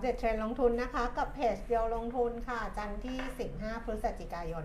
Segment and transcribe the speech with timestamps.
[0.00, 3.18] 37 เทรนด์ลงทุนนะคะ กับเพจเดียวลงทุนค่ะ จันทร์ที่
[3.52, 4.64] 15 พฤศจิกายน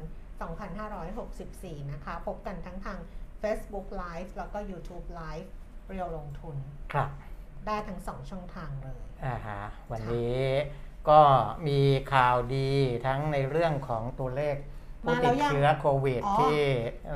[0.95, 2.99] 2564 นะคะ พบกันทั้งทาง
[3.41, 5.47] Facebook Live แล้วก็ YouTube Live
[5.87, 6.55] เรียวลงทุน
[6.93, 7.09] ครับ
[7.65, 9.61] ได้ทั้งสองช่องทางเลย อ่าฮะ
[9.91, 10.43] วันนี้
[11.09, 11.21] ก็
[11.67, 11.79] มี
[12.13, 12.71] ข่าวดี
[13.05, 14.55] ทั้งในเรื่องของตัวเลข
[15.03, 16.59] ผู้ติดเชื้อโควิดที่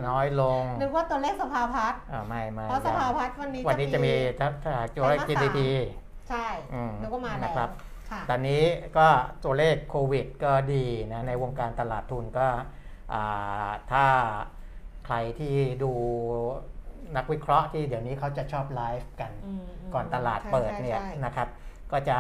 [0.08, 4.60] น้อยลงนึกว่าตัวเลขสภาพัฒน์อ่าไม่ไม่เพราะสภาพัฒน์วันนี้ วันนี้จะมีทัศน์
[4.96, 5.60] ตัวเ GDP
[6.30, 7.70] ใช่อืนึกว่ามาแล้ว
[8.30, 8.64] ตอนนี้
[8.98, 9.08] ก็
[9.44, 12.48] ตัวเลขโควิดก็ดีนะในวงการตลาดทุนก็
[13.14, 14.06] อ่าถ้า
[15.06, 15.92] ใครที่ดู
[17.18, 21.48] นักวิเคราะห์ที่เดี๋ยวนี้เขาจะชอบไลฟ์กันอืมมก่อนตลาดเปิดใช่เนี่ยใช่นะครับ
[21.92, 22.18] ก็จะ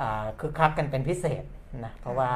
[0.00, 1.44] อ่าคึกคักกันเป็นพิเศษ
[1.84, 2.30] นะเพราะว่า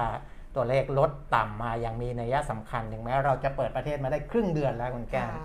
[0.55, 5.43] ตัวเลขลดต่ำมาอย่างมีนัยสำคัญถึงแม้เราจะเปิดประเทศมาได้ครึ่งเดือนแล้วคุณแก้วค่ะ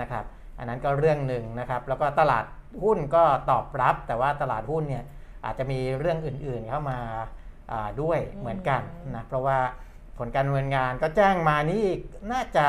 [0.00, 0.24] นะครับ
[0.58, 2.44] อันนั้นก็เรื่องหนึ่งนะครับ แล้วก็ตลาด
[2.82, 5.04] หุ้นก็ตอบรับ แต่ว่าตลาดหุ้นเนี่ย
[5.44, 6.98] อาจจะมีเรื่องอื่นๆเข้ามา
[7.72, 8.82] อ่าด้วยเหมือนกัน
[9.14, 9.58] นะเพราะว่า
[10.18, 11.84] ผลการดำเนินงานก็แจ้งมานี่
[12.32, 12.66] น่าจะ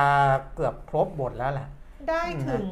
[0.55, 1.67] เกือบครบหมดแล้วแหละ
[2.09, 2.67] ได้ถึง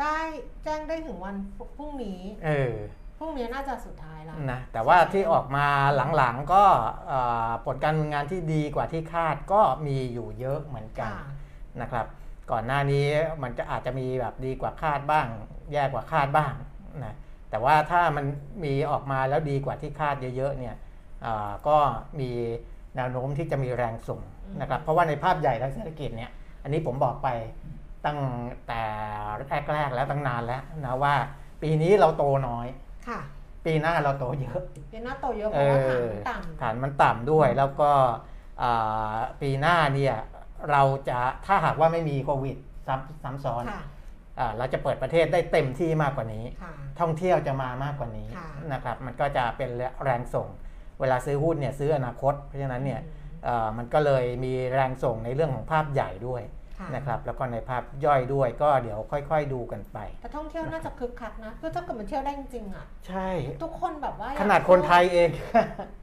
[0.00, 0.18] ได้
[0.64, 1.36] แจ้งได้ถึงวัน
[1.76, 2.74] พรุ่งนี้ เออ
[3.18, 5.66] พรุ่งนี้น่าจะสุดท้ายแล้วนะแต่ว่าที่ออกมา
[6.16, 6.64] หลังๆก็
[7.08, 11.22] เอ่อผลการดำเนินงานที่ดีกว่าที่คาดก็มีอยู่เยอะเหมือนกันค่ะ
[11.80, 12.06] นะครับ
[12.50, 13.06] ก่อนหน้านี้
[13.42, 15.26] มันจะอาจจะมีแบบดีกว่าคาดบ้าง
[15.72, 16.52] แย่กว่าคาดบ้าง
[17.04, 17.14] นะ
[17.50, 18.26] แต่ว่าถ้ามัน
[18.64, 20.74] มีออกมาแล้วดีกว่าที่คาดเยอะๆเนี่ย
[21.24, 21.76] อ่าก็
[22.20, 22.30] มี
[22.96, 24.20] แนวโน้มที่จะมีแรงส่ง
[24.60, 26.30] นะครับเพราะว่าในภาพใหญ่ทางเศรษฐกิจเนี่ย
[26.62, 27.28] อันนี้ผมบอกไป
[28.06, 28.18] ตั้ง
[28.68, 28.82] แต่
[29.72, 31.14] แรกๆแล้วตั้งนานแล้วนะว่า
[31.62, 32.66] ปีนี้เราโตน้อย
[33.08, 33.20] ค่ะ
[33.66, 34.60] ปีหน้าเราโตเยอะ
[34.90, 37.90] เป็นหน้าโตเยอะเพราะว่าฐานมันต่ำฐานมันต่ำด้วยแล้วก็
[38.62, 40.16] อ่าปีหน้าเนี่ย
[40.70, 43.84] เราจะถ้าหากว่าไม่มีโควิดซ้ำซ้ำซ้อนค่ะอ่า
[44.56, 49.70] เราจะเปิดประเทศได้เต็มที่มากกว่านี้ค่ะท่องเที่ยวจะมามากกว่านี้ค่ะนะครับ มันก็จะเป็น
[50.04, 50.48] แรงส่ง
[51.00, 53.00] เวลาซื้อหุ้นเนี่ยซื้ออนาคต เพราะฉะนั้นเนี่ย
[53.44, 56.42] เอ่อมันก็เลยมีแรงส่งในเรื่องของภาพใหญ่ด้วย
[56.78, 63.28] ค่ะนะครับแล้วก็ในภาพย่อยด้วยก็เดี๋ยวค่อย ๆ ดูกันไป แต่ท่องเที่ยวน่าจะคึกคักนะคือถ้าเกิดมันเที่ยวได้จริงๆอะใช่
[63.62, 65.28] ทุกคนแบบว่าขนาดคนไทยเอง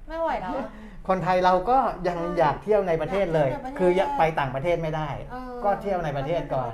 [0.07, 0.69] ไม่ไหวแล้วอะ
[1.07, 6.73] คนไทยเราก็ยังใช่อยากเที่ยวในประเทศเลยอยากเที่ยวในประเทศคือไปต่างประเทศไม่ได้ออก็เที่ยวในประเทศก่อน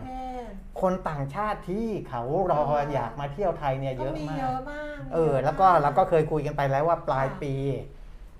[0.77, 2.21] เที่ยวในประเทศคนต่างชาติที่เขา
[2.51, 7.53] รออยากมาเที่ยวไทยเนี่ยเยอะก็มีมาเยกอะมากมีเออยะแล้วก็มเราก็เคยคุยกันไปแล้วว่าปลายค่ะปี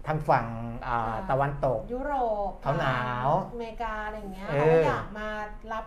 [0.07, 0.45] ทางฝั่ง
[0.87, 2.13] อ่าค่ะตะวันตก ยุโร
[2.49, 5.27] ปเขาหนาว อเมริกาอะไรอย่างเงี้ยเอเขาอก็อยากมา
[5.73, 5.83] รับ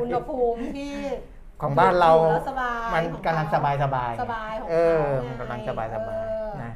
[0.00, 0.94] อุณหภูมิที่
[1.62, 6.72] ของบ้านเราอยู่แล้วสบายมันของกำลังสบายสบายสบายของเออเขาไงมันกำลังสบายสบายเออนะ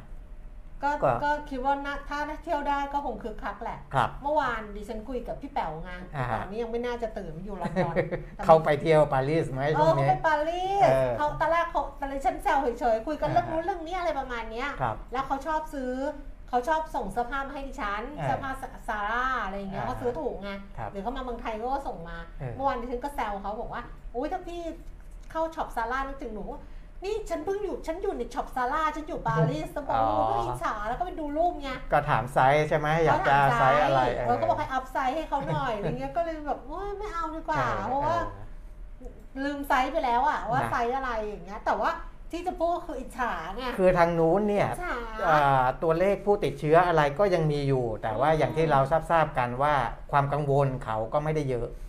[0.83, 7.95] ก็ก็ ก็คิดว่าน่าถ้าเที่ยวได้ก็คงคึกคักแหละ ครับ เมื่อวานดิฉันคุยกับพี่แป๋วไงอ่าฮะ ตอนนี้ยังไม่น่าจะตื่นอยู่ลอนดอน
[8.35, 15.93] แต่เขาไปเที่ยวปารีสไหมเอช่วองเขานี้ ไปปารีสเออเขาตอนแรกเขาตอนแรกฉันแซวเฉยๆคุยกันเรื่องอ่าฮะ นู้นเรื่องนี้อะไรประมาณเนี้ย ครับ แล้วเขาชอบซื้อ
[16.49, 18.51] เขาชอบส่งเสื้อผ้ามาให้ดิฉันอ่าเสื้อผ้า
[18.89, 23.83] ซาร่าอะไรอย่างเงี้ยอ่าเขาซื้อถูกไงครับหรือเขามาเมืองไทยก็ส่งมา เออ เมื่อวานดิฉันก็แซวเขาบอกว่า
[24.15, 24.61] อุ้ยถ้าพี่
[25.31, 26.59] เข้า shop ซาร่านึกถึงหนูว่า
[27.03, 38.17] นี่ฉันเพิ่งอยู่ฉันอยู่ใน shop ซาร่าฉันอยู่ปารีสบอกว่าก็อิจฉาแล้วก็ไปดูรูปไงก็ถามไซส์ใช่ไหมอยากจะไซส์อะไรเออก็บอกให้ up size ให้เขาหน่อยอย่างเงี้ยก็เลยแบบว่าไม่เอาดีกว่า เพราะว่า
[39.43, 41.91] ลืมไซส์ไปแล้วอะว่านะไซส์อะไรอย่างเงี้ย แต่ว่า
[42.31, 44.97] ที่จะพูดก็คืออิจฉาไงคือทางนู้นเนี่ยอิจฉา
[45.29, 48.79] อ่าตัวเลขผู้ติดเชื้ออะไรก็ยังมีอยู่ แต่ว่าอืมอย่างที่เรา
[49.11, 49.73] ทราบๆกันว่า
[50.11, 51.67] ความกังวลเขาก็ไม่ได้เยอะ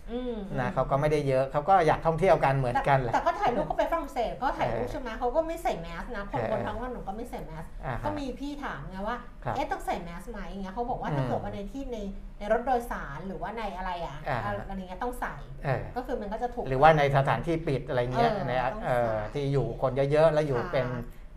[0.59, 11.97] นะเขาก็ไม่ได้เยอะเขาก็อยากท่องเที่ยวกันเหมือนกันแหละแต่ก็ถ่ายรูปก็ไปฝรั่งเศสก็ถ่ายรูปเออใช่ไหมเขาก็ไม่ใส่แมสนะคนเออบนท้องถนนก็ไม่ใส่แมสอ่าก็ฮะมีพี่ถามไงว่าครับเอ๊ะต้องใส่แมสไหมอย่างเงี้ยเขาบอกว่าอืมถ้าเกิดว่าในที่ใน
[12.39, 14.37] ในรถโดยสารหรือว่าในอะไรอะอ่า
[14.69, 15.35] อะไรเงี้ยต้องใส่
[15.65, 20.87] เออก็คือมันก็จะถูกหรือว่าในสถานที่ปิดอะไรเงี้ยเออในต้องเอ่อใส่ที่อยู่คนเยอะๆแล้วอยู่ค่ะเป็น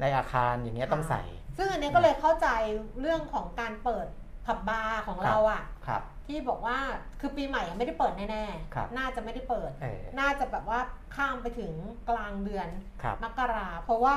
[0.00, 1.22] ในอาคารอย่างเงี้ยต้องใส่
[1.56, 2.48] ซึ่งอันนี้ก็เลยเข้าใจ
[3.00, 4.06] เรื่องของการเปิด
[4.46, 6.78] ผับบาร์ของเราอะครับ ที่บอกว่า
[7.20, 8.44] คือปีใหม่ยังไม่ได้เปิดแน่
[8.74, 10.80] ครับๆ น่าจะไม่ได้เปิด เออ น่าจะแบบว่า
[11.16, 11.72] ข้ามไปถึง
[12.10, 12.68] กลางเดือน
[13.02, 14.16] ครับมกรา เพราะว่า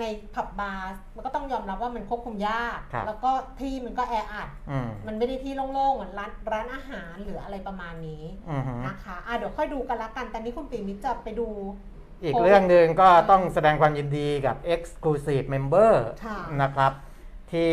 [0.00, 0.04] ใน
[0.34, 3.30] ผับบาร์มันก็ต้องยอมรับว่ามันควบคุมยาก ครับ แล้วก็
[3.60, 11.48] ที่มันก็แออัด อืมมันไม่ได้ที่โล่งๆเหมือนร้านร้านอาหารหรืออะไรประมาณนี้อือฮึนะคะอะเดี๋ยวค่อยดูกันละกัน แต่นี้คุณปีมิตรจะไปดู
[12.22, 15.92] อีกโอ้เรื่องหนึ่งก็ต้องแสดงความยินดีกับ Exclusive Member
[16.24, 16.92] ค่ะ นะครับ
[17.52, 17.72] ที่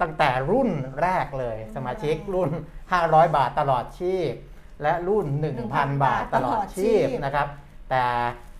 [0.00, 0.70] ตั้งแต่รุ่น
[1.00, 2.50] แรกเลย สมาชิกรุ่น
[2.92, 4.32] 500 บาทตลอดชีพ
[4.82, 5.26] และรุ่น
[5.64, 7.46] 1,000 บาทตลอดชีพนะครับ
[7.90, 8.04] แต่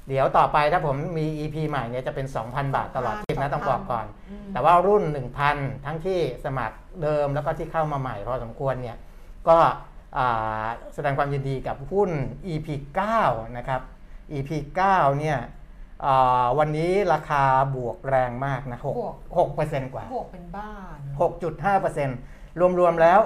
[0.09, 5.03] เดี๋ยวต่อไปถ้าผมมี EP ใหม่เนี่ยจะเป็น 2,000 บาทตลอดชีพนะต้องบอกก่อนอืมแต่ว่ารุ่น
[5.45, 8.97] 1,000 ทั้งที่สมัครเดิมแล้วก็ที่เข้ามาใหม่พอสมควรเนี่ย
[9.49, 9.59] ก็
[10.19, 10.65] อ่า
[10.95, 12.11] แสดงความยินดีกับหุ้น
[12.53, 12.69] EP
[13.13, 13.81] 9 นะครับ
[14.33, 14.51] EP
[14.87, 15.58] 9 เนี่ยอ่า
[16.59, 17.43] วันนี้ราคา
[17.77, 20.97] บวกแรงมากนะบวก6 6%กว่าบวกเป็นบ้าน
[21.79, 23.21] 6.5%รวม ๆ แล้ว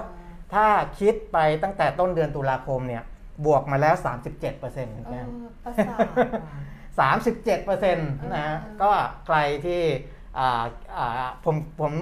[0.55, 0.67] ถ้า
[1.01, 3.03] คิดไปตั้งแต่ต้นเดือนตุลาคมเนี่ย
[3.47, 5.27] บวกมาแล้ว 37%เปอร์เซ็นต์เออ
[5.65, 6.29] ประสาทว่ะ
[7.01, 8.91] สามสิบเจ็ดเปอร์เซ็นต์นะฮะเออก็
[9.27, 9.37] ใคร
[9.67, 9.83] ที่
[10.39, 10.65] อ่า
[10.97, 11.93] อ่าผมผม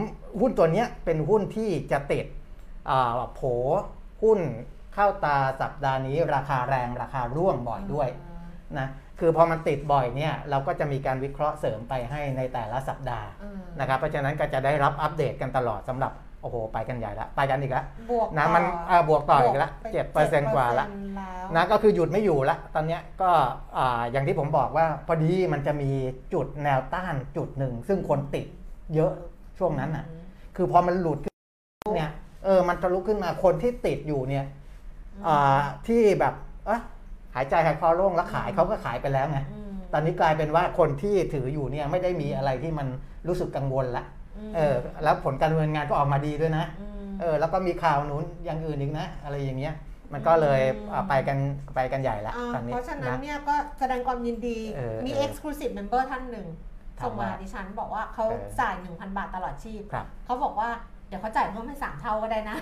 [0.41, 2.27] หุ้นตัวเนี้ยเป็นหุ้นที่จะติด
[2.91, 3.41] อ่าโผ
[4.23, 4.41] หุ้น
[4.95, 8.09] เข้าตาสัปดาห์นี้ราคาแรงราคาร่วงบ่อยด้วย
[8.79, 8.89] นะ
[9.21, 16.13] คือพอมันติดบ่อยเนี่ยเราก็จะมีการวิเคราะห์เสริมไปให้ในแต่ละสัปดาห์เออนะครับเพราะฉะนั้นก็จะได้รับอัปเดตกันตลอดสำหรับ
[16.43, 23.31] โอ้โหไปกันใหญ่ละไปกันอีกแล้วบวกนะต่อมันอ่าบวกต่ออีกละบวเจ็ดเปอร์เซ็นต์กว่าละ7%แล้วนะก็คือหยุดไม่อยู่ละตอนเนี้ยก็
[23.77, 25.91] อ่าอย่างที่ผมบอกว่าพอดีมันจะมี
[26.35, 28.47] จุดแนวต้านจุดหนึ่ง ซึ่งคนติด
[28.95, 29.13] เยอะ
[29.59, 30.05] ช่วงนั้นอะ
[30.57, 31.35] คือพอมันหลุดขึ้
[31.91, 32.11] นเนี่ย
[32.45, 34.45] เออมันทะลุขึ้นมาคนที่ติดอยู่เนี่ย
[35.27, 36.35] อ่าที่แบบ
[36.67, 36.81] เอะ
[37.35, 42.87] หายใจหายคอโล่งแล้วขายเขาก็ขายไปแล้วไงอืมตอนนี้กลายเป็นว่าคนที่ถืออยู่เนี่ยไม่ได้มีอะไรที่มัน
[43.29, 44.05] รู้สึกกังวลละ
[44.51, 44.75] มเออ
[45.05, 46.65] แล้วผลการดำเนินงานก็ออกมาดีด้วยนะ
[47.09, 49.75] มเออแล้วก็มีข่าวนู้นอย่างอื่นอีกนะ อะไรอย่างเงี้ย
[50.13, 51.39] มันก็เลยอืมอ่าไปกัน
[51.75, 56.47] ไปกันใหญ่ละอ่าตอนนี้เพราะฉะนั้นนะเนี่ยก็แสดงความยินดีเออมีเออ exclusive member ท่านหนึ่ง
[56.99, 60.71] ถามส่งมาว่าดิฉันบอกว่าเขาเออจ่าย 1,000 บาทตลอดชีพครับเขาบอกว่า
[61.11, 62.57] เดี๋ยวเขาจ่ายเพิ่มให้สามเท่าก็ได้นะ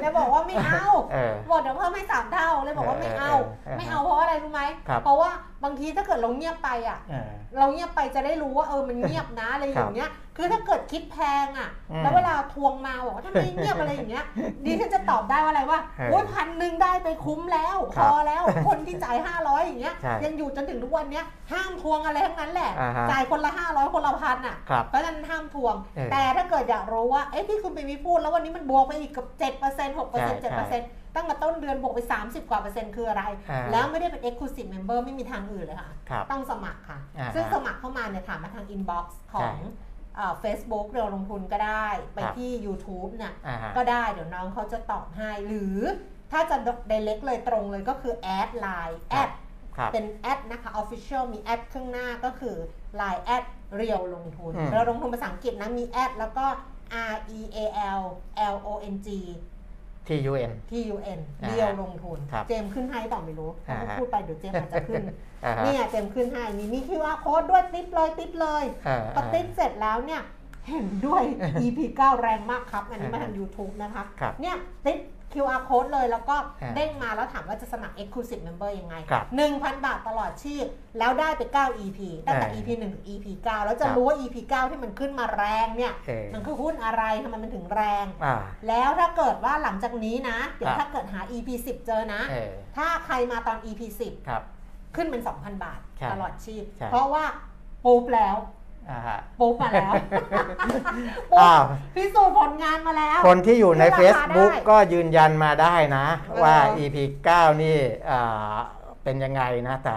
[0.00, 5.30] แล้วบอกว่าไม่เอาเออบอกเดี๋ยวเพิ่มให้สามเท่าเลยบอกว่าไม่เอาเออเออเออไม่เอาเพราะอะไรรู้ไหมครับเพราะว่า
[5.64, 14.24] บางทีถ้าเกิดเราเงียบไปอะเออเราเงียบไปจะได้รู้ว่าเออมันเงียบนะอะไรอย่างเงี้ย คือถ้าเกิดคิดแพงอะอืมแล้วเวลาทวงมาบอกว่าทำไมเงียบอะไรอย่างเงี้ย
[14.66, 39.54] ดีที่จะตอบได้ว่าอะไรว่าเออโอ้ยพันหนึ่งได้ไปคุ้มแล้วคพรับอแล้วคนที่จ่ายห้าร้อยอย่างเงี้ยใช่ยังอยู่จนถึงทุกวันเนี้ยห้ามทวงอะไรทั้งนั้นแหละอ่าฮะจ่ายคนละห้าร้อยคนละพันอะครับเพราะฉะนั้นห้ามทวงเออแต่ถ้าเกิดอยากรู้ว่าเอ๊ะที่คุณไปมีพูดแล้ววันนี้มันบวกไปอีกกับเจ็ดเปอร์เซ็นต์หกเปอร์เซ็นต์ใช่เจ็ดเปอร์เซ็นต์ ตั้งแต่ต้นเดือนบวกไป 30 กว่าเปอร์เซ็นต์คืออะไรอ่าแล้วไม่ได้เป็น exclusive member ไม่มีทางอื่นเลยค่ะครับต้องสมัครค่ะอ่าฮะซึ่งสมัครเข้ามาเนี่ยถามมาทาง inbox ของ
[40.40, 45.78] เฟซบุ๊กเรียวลงทุนก็ได้ ไปครับที่ YouTube เนี่ยอ่าฮะก็ได้เดี๋ยวน้องเขาจะตอบให้ หรือ
[46.32, 46.56] ถ้าจะ
[46.90, 49.30] direct เลยตรงเลยก็คือ add line ครั add บ
[49.76, 52.56] ครับเป็นแอดนะคะ official มีแอดข้างหน้าก็คือ
[53.00, 53.44] line แอด
[53.76, 56.46] เรียวลงทุนอืมเราลงทุนภาษาอังกฤษนะ มีแอดแล้วก็
[57.12, 57.58] R E A
[58.00, 58.02] L
[58.54, 59.08] L O N G
[60.08, 65.02] T U N T U N อ่าเรียวลงทุนครับเจมส์ขึ้นให้ต่อไม่รู้อ่าเขาฮะพูดไปเดี๋ยวเจมส์อาจจะขึ้น
[65.44, 70.22] อ่าฮะเนี่ยเจมส์ขึ้นให้มีมี QR code ด้วยติดเลยติดเลยอ่าพอติดเสร็จแล้วเนี่ย
[70.68, 71.22] เห็นด้วย
[71.64, 74.98] EP 9 แรงมากครับ อันนี้มาทาง YouTube นะคะครับเนี่ยติด
[75.32, 80.66] QR code เลยแล้วก็อ่าเด้งมาแล้วถามว่าจะสมัคร Exclusive Member ยังไงครับ1,000 บาทตลอดชีพ
[80.98, 88.36] แล้วได้ไป 9 EP ตั้งแต่อ่า EP 1 ถึง EP 9 แล้วจะครับรู้ว่า EP 9 ที่มันขึ้นมาแรงเนี่ยเออมันคือหุ้นอะไรทำไมมันถึงแรงอ่า
[88.68, 93.80] แล้วถ้าเกิดว่าหลังจากนี้นะ เดี๋ยวครับถ้าเกิดหา EP 10 เจอนะเออถ้าใครมาตอน EP
[94.28, 97.24] ครับ10 ขึ้นเป็น 2,000 บาทใช่ตลอดชีพใช่เพราะว่า
[97.84, 98.57] ปุ๊บแล้วอ่าฮะ
[99.40, 99.92] ปุ๊บมาแล้ว
[101.40, 101.62] อ้าว
[101.96, 106.96] พิสูจน์ผลงานมาแล้ว คนที่อยู่ในราคา Facebook ได้ก็ยืนยันมาได้นะเออว่า EP
[107.28, 107.76] 9 นี่
[108.10, 108.54] อ่า
[109.04, 109.96] เป็นยังไงนะแต่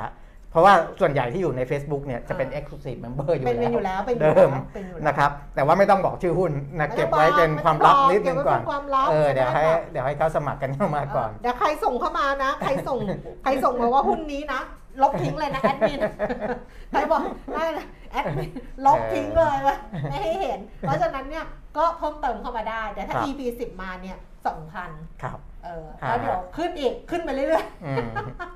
[0.52, 13.00] เพราะว่าส่วนใหญ่ที่อยู่ใน Facebook เนี่ยจะเป็น Exclusive Member อยู่เป็นเป็นอยู่แล้วแล้วเป็นอยู่เดิแล้มวเป็นอยู่แล้วนะครับแต่ว่าไม่ต้องบอกชื่อหุ้นนะไม่เก็บต้องไว้เป็นบอกความลับไม่นิต้ดองบอกนึงก่อนเก็บไว้เป็นความลับเออจะได้เดี๋ยวให้แบบเดี๋ยวให้เขาสมัครกันเข้ามาก่อนเดี๋ยวใครส่งเข้ามานะ ใครส่ง
[13.44, 14.62] ใครส่งมาว่าหุ้นนี้นะ
[15.02, 16.00] ลบทิ้งเลยนะแอดมิน
[16.92, 17.22] ใครบอก
[17.54, 18.52] ได้นะแอดมิน
[18.86, 19.78] ลบทิ้งเลยว่ะ
[20.10, 21.46] ไม่ให้เห็น เพราะฉะนั้นเนี่ย
[21.78, 24.18] ก็เพิ่มเติมเข้ามาได้ แต่ถ้าครับ EP 10 มาเนี่ย
[24.70, 28.08] 2,000ครับเอออ่าแล้วเดี๋ยวขึ้นอีกขึ้นไปเรื่อยอืม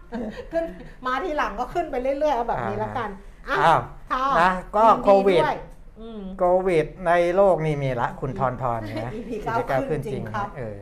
[0.01, 0.63] ๆขึ้น
[1.05, 3.09] มาทีหลังก็ขึ้นไปเรื่อยๆเอาแบบนี้อ่าแล้วกัน
[3.49, 5.57] อะอ้าวค่ะนะก็ยินโควิดด้วย
[6.01, 10.77] อืมโควิดในโลกนี่มีละคุณทอนทอนนะ EP กิเก้าจการขึ้ขึ้นนจจริริงงครับเออ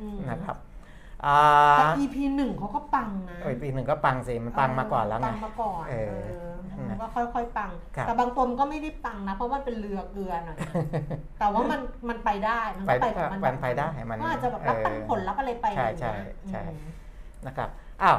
[0.00, 0.65] อืมนะครับอ่า
[1.22, 10.56] แต่ EP หนึ่งเขาก็ปังนะเอ้ยปีหนึ่งก็ปังสิ มันปังมาก่อนแล้วไง ปังมาก่อนเออเออนะมันก็ค่อยๆ ปัง ครับ แต่บางตัวมันก็ไม่ได้ปังนะ เพราะมันเป็นเรือเกลือหน่อย
[11.38, 16.92] แต่ว่ามันมันไปได้ มันก็ไปไปของมันมันไปได้มัน ก็อาจจะแบบรับปันเออผลรับอะไรไปใช่อย่างเงี้ยใช่ใช่ อืม
[17.46, 17.68] นะครับ
[18.02, 18.18] อ้าว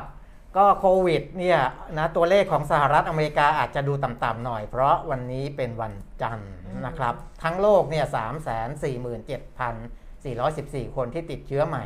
[0.58, 1.60] ก็โควิดเนี่ย
[1.98, 6.52] นะตัวเลขของสหรัฐอเมริกาอาจจะดูต่ำๆหน่อย เพราะวันนี้เป็นวันจันทร์
[6.86, 7.14] นะครับ
[7.44, 9.76] ทั้งโลกเนี่ยสามแสนสี่หมื่นเจ็ดพัน
[10.24, 11.86] สี่ร้อยสิบสี่คนที่ติดเชื้อใหม่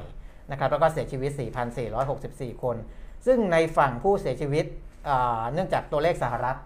[0.51, 1.31] นะครับแล้วก็เสียชีวิต
[1.97, 2.75] 4,464 คน
[3.25, 4.65] ซึ่งในฝั่งผู้เสียชีวิต
[5.09, 6.57] อ่าเนื่องจากตัวเลขสหรัฐ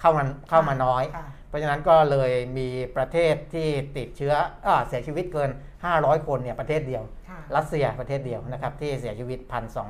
[0.00, 4.34] เข้ามาเข้ามาน้อยค่ะเพราะฉะนั้นก็เลยมีประเทศที่ติดเชื้อ
[4.66, 5.50] อาเสียชีวิตเกิน
[5.88, 9.38] 500 คนเนี่ยประเทศเดียวค่ะรัสเซียประเทศเดียวนะครับที่เสียชีวิต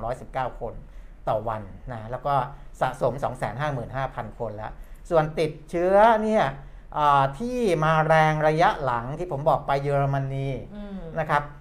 [0.05, 0.75] 1,219 คน
[1.29, 2.35] ต่อวันนะแล้วก็
[2.81, 3.15] สะสม
[3.77, 4.73] 255,000 คนแล้ว
[5.11, 6.45] ส่วนติดเชื้อเนี่ย
[6.97, 11.59] อ่าที่มาแรงระยะหลังที่ผมบอกไปเยอรมนีอืมนะครับอ่า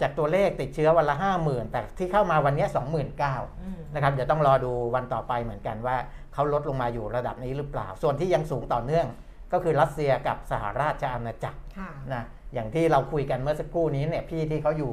[0.00, 5.96] จากตัวเลขติดเชื้อวันละ 50,000 แต่ที่เข้ามาวันนี้ 29,000อืมนะครับเดี๋ยวต้องรอดูวันต่อไปเหมือนกันว่า
[6.34, 9.06] เขาลดลงมาอยู่ระดับนี้หรือเปล่า ส่วนที่ยังสูงต่อเนื่อง
[9.52, 14.92] ก็คือรัสเซียกับสหราชอาณาจักรค่ะนะอย่างที่เราคุยกันเมื่อสักครู่นี้เนี่ยพี่ที่เขาอยู่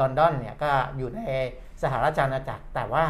[0.00, 1.20] ลอนดอนเนี่ยก็อยู่ใน
[1.82, 3.04] สหราชอาณาจักรแต่ว่า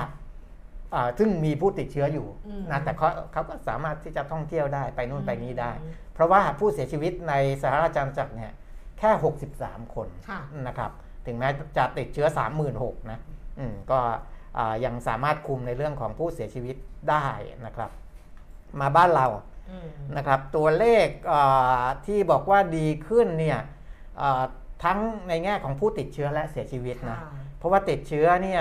[0.95, 8.53] อ่าซึ่งมีผู้ติดเชื้ออยู่อืมนะแต่เขาเขาก็สามารถที่จะท่องเที่ยวได้ไปนู่นไปนี่ได้อืมเพราะว่าผู้เสียชีวิตในสหราชอาณาจักรเนี่ย
[8.99, 9.11] แค่
[9.53, 10.91] 63 คนค่ะนะครับ
[11.27, 12.27] ถึงแม้จะติดเชื้อ
[12.71, 13.21] 36,000นะ
[13.59, 13.99] อืมก็
[14.59, 16.77] อ่ายังสามารถคุมในเรื่องของผู้เสียชีวิต
[17.11, 17.27] ได้
[17.67, 17.91] นะครับ
[18.81, 19.27] มาบ้านเรา
[19.71, 23.59] อืมนะครับ ตัวเลขอ่าที่บอกว่าดีขึ้นเนี่ย
[24.21, 24.43] อ่า
[24.85, 24.99] ทั้ง
[25.29, 28.61] ในแง่ของผู้ติดเชื้อและเสียชีวิตนะค่ะเพราะว่าติดเชื้อเนี่ย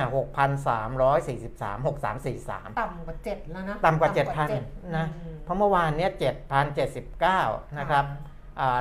[0.64, 6.12] 6,343 6343 ต่ำกว่าเจ็ดแล้วนะ ต่ำกว่าเจ็ด7,000 นะอืมเพราะเมื่อวานเนี่ย
[6.94, 8.32] 7,079 นะครับอ่า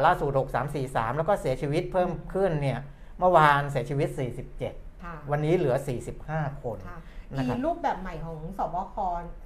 [0.07, 0.31] ล่าสุด
[0.75, 2.81] 6343 แล้วก็เสียชีวิตเพิ่มขึ้นเนี่ย
[3.19, 4.09] เมื่อวานเสียชีวิต
[4.57, 5.76] 47ค่ะวันนี้เหลือ
[6.19, 6.99] 45 คนค่ะ
[7.37, 8.97] นะครับอีรูปแบบใหม่ของสบค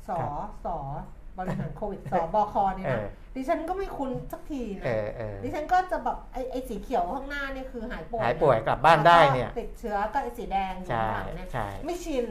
[0.08, 0.68] สครับส
[1.38, 3.06] บริหารโควิดสบคเนี่ยเอนะอ
[3.36, 12.26] ดิฉันก็ไม่คุ้นสักทีนะเออเออดิฉันก็จะแบบไอ้ไอ้สีเขียวข้างหน้านี่คือหายป่วยหายป่วยกลับบ้านได้เนี่ยแล้วก็ติดเชื้อก็ไอ้สีแดงอยู่ใช่ข้างหลังเนี่ยใช่ไม่ชิน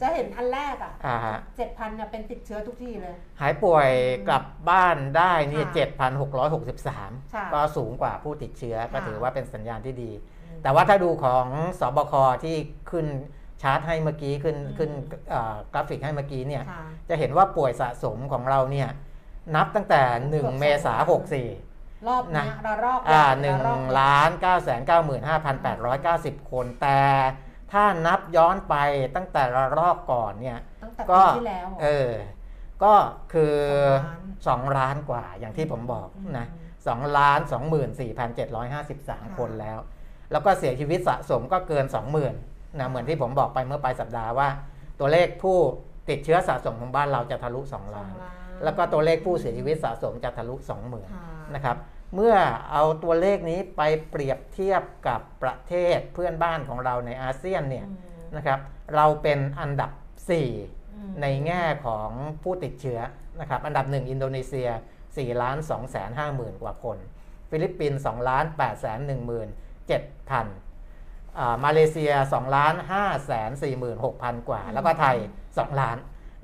[0.00, 3.88] จะเห็นอันแรกอะอ่าฮะเจ็ดพันเนี่ยเป็นติดเชื้อทุกที่เลย หายป่วย
[4.28, 6.08] กลับบ้านได้นี่ค่ะค่ะ
[7.12, 10.10] 7,663ก็สูงกว่าผู้ติดเชื้อก็ค่ะถือว่าเป็นสัญญาณที่ดี
[10.42, 11.46] อืมแต่ว่าถ้าดูของ
[11.80, 12.12] สบค
[12.44, 12.56] ที่
[12.90, 13.06] ขึ้น
[13.62, 14.90] ชาร์ตให้เมื่อกี้ขึ้นอืมขึ้น
[15.30, 18.88] เอ่อกราฟิกให้เมื่อกี้เนี่ยค่ะจะเห็นว่าป่วยสะสมของเราเนี่ย
[19.54, 21.24] นับตั้งแต่เกือบ1เมษาสองล้าน
[21.64, 24.88] 64รอบเนี้ยนะระลอกอ่าระลอก1ล้าน9 9 5 8
[26.04, 27.00] 9 0คนแต่
[27.72, 28.74] ถ้านับย้อนไป
[29.16, 32.10] ตั้งแต่ระลอกก่อนเนี่ยตั้งแต่ก็ปีที่แล้วเออ
[32.84, 32.94] ก็
[33.32, 33.56] คือ
[34.46, 36.46] สองล้าน2ล้านกว่าอย่างที่ผมบอกอืมนะ
[36.82, 37.40] 2ล้าน
[38.58, 39.78] 24,753คนแล้ว
[40.32, 41.84] แล้วก็เสียชีวิตสะสมก็เกิน
[42.32, 44.48] 20,000นะเหมือนที่ผมบอกไปเมื่อปลายสัปดาห์ว่า
[44.98, 45.58] ตัวเลขผู้
[46.08, 51.76] ติดเชื้อสะสมของบ้านเราจะทะลุ2สองล้านล้าน แล้วก็ตัวเลขผู้เสียชีวิตสะสมจะทะลุ20,000ค่ะนะครับ
[52.14, 52.36] เมื่อ
[52.72, 57.98] เอาตัวเลขนี้ไปเปรียบเทียบกับประเทศเพื่อนบ้านของเราในอาเซียนเนี่ยอืม
[58.36, 58.58] นะครับ
[58.94, 62.10] เราเป็นอันดับ4อืมในแง่ของ
[62.42, 63.00] ผู้ติดเชื้อ
[63.40, 64.68] นะครับ อันดับ 1 อินโดนีเซีย
[65.04, 66.98] 4ล้าน2แสน5หมื่นกว่าคน
[67.50, 69.48] ฟิลิปปินส์2ล้าน8แสน1หมื่น
[69.88, 70.46] 7พัน
[71.38, 75.16] อ่ามาเลเซีย2ล้าน5แสน4หมื่น6พันกว่า แล้วก็ไทย
[75.48, 75.96] 2 ล้าน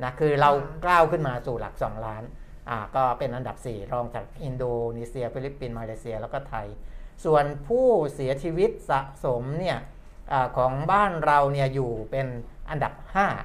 [0.02, 0.50] นะคือเรา
[0.84, 2.22] ก้าวขึ้นมาสู่หลัก 2 ล้าน
[2.68, 4.64] อ่าก็เป็นอันดับ 4 รองจากอินโด
[4.96, 6.66] นีเซีย ฟิลิปปินส์มาเลเซียแล้วก็ไทย
[7.24, 9.78] ส่วนผู้เสียชีวิตสะสมเนี่ย
[10.32, 12.26] อาของบ้านเราเนี่ยอยู่เป็น
[12.70, 12.92] อันดับ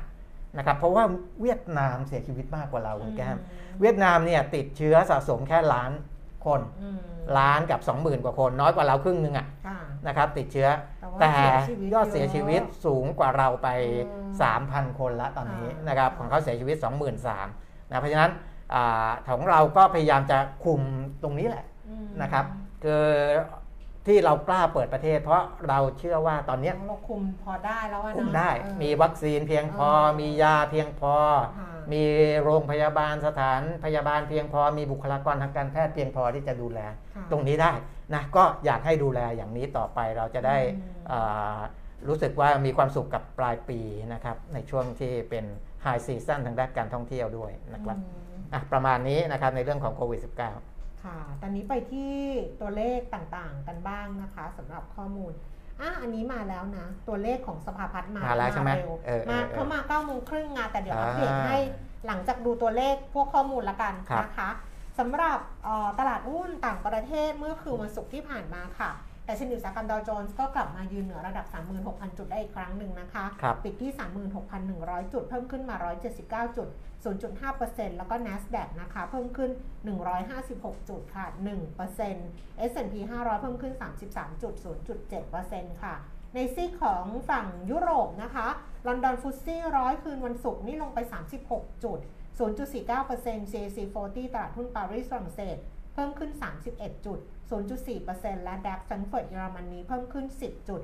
[0.01, 1.03] 5 นะครับ เพราะว่า
[1.41, 3.37] เวียดนามเสียชีวิตมากกว่าเราคุณแก้ม
[3.81, 5.91] เวียดนามเนี่ยติดเชื้อสะสมแค่ล้าน
[6.45, 6.99] คนอืม
[7.37, 13.67] ล้านกับ 20,000 กว่าคน น้อยกว่าเราครึ่งหนึงอะค่ะนะครับ ติดเชื้อ แต่ว่าแต่เสียชีวิตยอดเสียชีวิตเยอะสูงกว่าเราไป
[14.11, 14.31] อืม
[14.91, 17.11] 3,000 คนละตอนนี้ค่ะนะครับของเขาเสียชีวิต 23,000
[17.89, 18.31] นะเพราะฉะนั้น
[18.73, 20.81] อาของเราก็พยายามจะคุม
[21.23, 22.45] ตรงนี้แหละอืมนะครับ
[22.83, 23.03] คือ
[24.07, 31.15] ที่เรากล้าเปิดประเทศ เพราะเราเชื่อว่าตอนเนี้ยเราคุมพอได้แล้วอะคุมเนาะได้เออมีวัคซีนเพียงพอเออมียาเพียงพอ
[31.57, 32.03] ค่ะมี
[32.43, 36.79] โรงพยาบาลสถานพยาบาลเพียงพอ มีบุคลากรทางการแพทย์เพียงพอที่จะดูแล
[37.15, 37.71] ค่ะตรงนี้ได้
[38.13, 41.59] นะก็อยากให้ดูแลอย่างนี้ต่อไปเราจะได้อืมอ่า
[42.07, 43.79] รู้สึกว่ามีความสุขกับปลายปี
[44.13, 45.45] นะครับในช่วงที่เป็น
[45.81, 48.05] ไฮซีซันทางด้านการท่องเที่ยวด้วยนะครับอื
[48.41, 50.74] มอะประมาณนี้นะครับในเรื่องของโควิด -19
[51.05, 52.13] ค่ะ ตอนนี้ไปที่
[52.61, 55.33] ตัวเลขต่างๆ กันบ้างนะคะสำหรับข้อมูล
[55.81, 61.57] อะอันนี้มาแล้วนะ ตัวเลขของสภาพัฒน์มามาแล้วใช่ไหมเร็วเออเออมาเออ เขามาเก้าโมงครึ่งงานแต่เดี๋ยวอัปเดตอ่าให้
[62.07, 64.49] หลังจากดูตัวเลขพวกข้อมูลละกันครับนะคะ
[64.99, 68.91] สำหรับเอ่อตลาดหุ้นต่างประเทศเมื่อคืนวันศุกร์ที่ผ่านมาค่ะ
[69.25, 71.45] แต่ชนิดอุตสาหกรรมดาวโจนส์ก็กลับมายืนเหนือระดับ
[71.81, 73.91] 36,000 จุดได้อีกครั้งหนึ่งนะคะครับปิดที่
[74.51, 75.75] 36,100 จุด เพิ่มขึ้นมา
[76.15, 76.67] 179 จุด
[77.05, 79.51] 0.5%แล้วก็ NASDAQ นะคะ เพิ่มขึ้น
[80.19, 81.25] 156 จุดค่ะ
[81.95, 83.73] 1% S&P 500 เพิ่มขึ้น
[84.07, 84.53] 33จุด
[85.19, 85.95] 0.7%ค่ะ
[86.35, 88.47] ในซีกของฝั่งยุโรปนะคะ
[88.87, 90.99] ลอนดอนฟุตซี่ร้อยคืนวันศุกร์นี่ลงไป
[91.41, 91.99] 36 จุด
[92.39, 95.57] 0.49% CAC 40 ตลาดหุ้นปารีสฝรั่งเศส
[95.93, 96.31] เพิ่มขึ้น
[96.69, 97.19] 31 จุด
[97.51, 100.81] 0.4%และดัคแฟรงก์เฟิร์ตเยอรมนีเพิ่มขึ้น 10จุด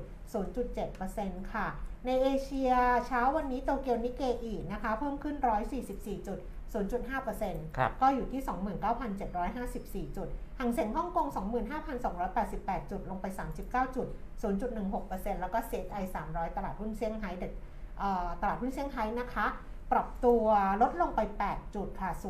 [0.74, 1.66] 0.7%ค่ะ
[2.06, 2.70] ในเอเชีย
[3.06, 5.36] เช้าวันนี้โตเกียวนิเกอีนะคะ เพิ่มขึ้น
[5.80, 6.38] 144จุด
[6.72, 8.42] 0.5%ครับก็อยู่ที่
[10.08, 10.28] 29,754 จุด
[10.58, 11.26] ห่างเสียงฮ่องกง
[12.08, 13.26] 25,288 จุด ลงไป
[13.60, 14.06] 39 จุด
[14.72, 17.52] 0.16%แล้วก็ CSI 300 ตลาดหุ้นเซี่ยงไฮ้เด็ด
[17.98, 19.46] เอ่อตลาดหุ้นเซี่ยงไฮ้นะคะ
[19.92, 20.44] ปรับตัว
[20.82, 22.22] ลดลงไป 8 จุดค่ะ 0.16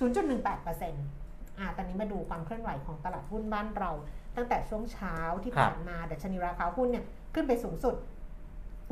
[0.00, 1.21] 0.18%
[1.62, 3.90] อ่าตอนนี้มาดูความเคลื่อนไหวของตลาดหุ้นบ้านเรา
[4.36, 7.04] ตั้งแต่ช่วงเช้าที่ครับผ่านมาดัชนีราคาหุ้นเนี่ย
[7.34, 7.94] ขึ้นไปสูงสุด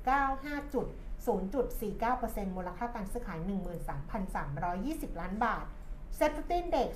[0.00, 0.86] 7.95 จุด
[1.26, 3.38] 0.49%มูลค่าการซื้อขาย
[4.50, 5.64] 13,320 ล้านบาท
[6.18, 6.88] s e t ตินเด็ก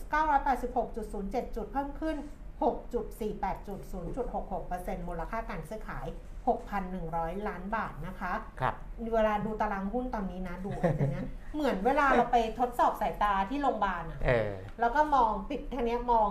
[0.74, 2.16] 986.07 จุดเพิ่มขึ้น
[2.66, 3.78] 6.48 จุด
[4.42, 6.06] 0.66%มูลค่าการซื้อขาย
[6.76, 8.74] 6,100 ล้านบาทนะคะครับ
[9.14, 16.28] เวลาดูตารางหุ้นตอนนี้นะ ดูอะไรเนี้ยเหมือนเวลาเราไปทดสอบสายตาที่โรงพยาบาลอะเออแล้วก็มองปิดทีเนี้ยมอง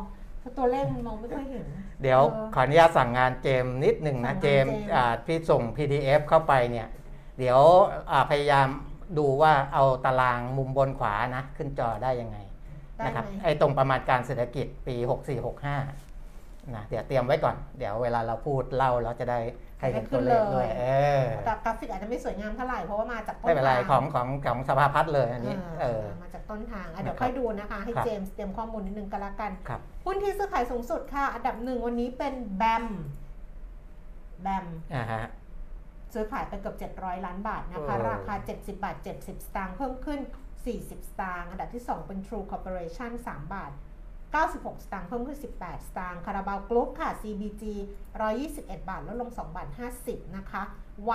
[0.57, 1.65] ตัวเลขมันมองไม่ค่อยเห็น
[2.01, 6.87] เดี๋ยวเออขออนุญาตสั่งงานเจมส์นิดหนึ่งนะสั่งงานเจมส์เจมส์อ่าพี่ส่ง PDF เข้าไปเนี่ย
[7.39, 7.59] เดี๋ยว
[8.11, 8.67] อ่าพยายาม
[9.17, 12.44] ดูว่าเอาตารางมุมบนขวานะ ขึ้นจอได้ยังไงได้
[13.03, 19.39] นะครับไหมไอ้ตรงประมาณการเศรษฐกิจปี 6465นะเดี๋ยวเตรียมไว้ก่อน เดี๋ยวเวลาเราพูดเล่าเราจะได้
[19.79, 20.85] ให้เห็นตัวเลขด้วยเอ
[21.21, 32.85] อแต่กราฟิกอาจจะไม่สวยงามเท่าไหร่เพราะว่ามาจากต้นไม่เป็นไรทางของของของสภาพัฒน์เลยอันนี้เออมาจากต้นทางอะเดี๋ยวนะครับค่อยดูนะคะ ให้ครับเจมส์เตรียมข้อมูลนิดนึงก็แล้วกันครับหุ้นที่ซื้อขายสูงสุดค่ะ อันดับหนึ่งวันนี้เป็นแบม
[34.41, 35.23] แบมอ่าฮะ
[36.13, 40.19] ซื้อขายไปเกือบ700 ล้านบาทนะคะเออราคา 70 บาท 70 สตางค์เพิ่มขึ้น
[40.65, 43.71] 40 สตางค์อันดับที่ 2 เป็น True Corporation 3 บาท
[44.27, 47.63] 96 สตางค์เพิ่มขึ้น 18 สตางค์คาราบาวกรุ๊ปค่ะ CBG
[48.25, 49.67] 121 บาท ลดลง 2 บาท
[50.01, 50.61] 50 นะคะ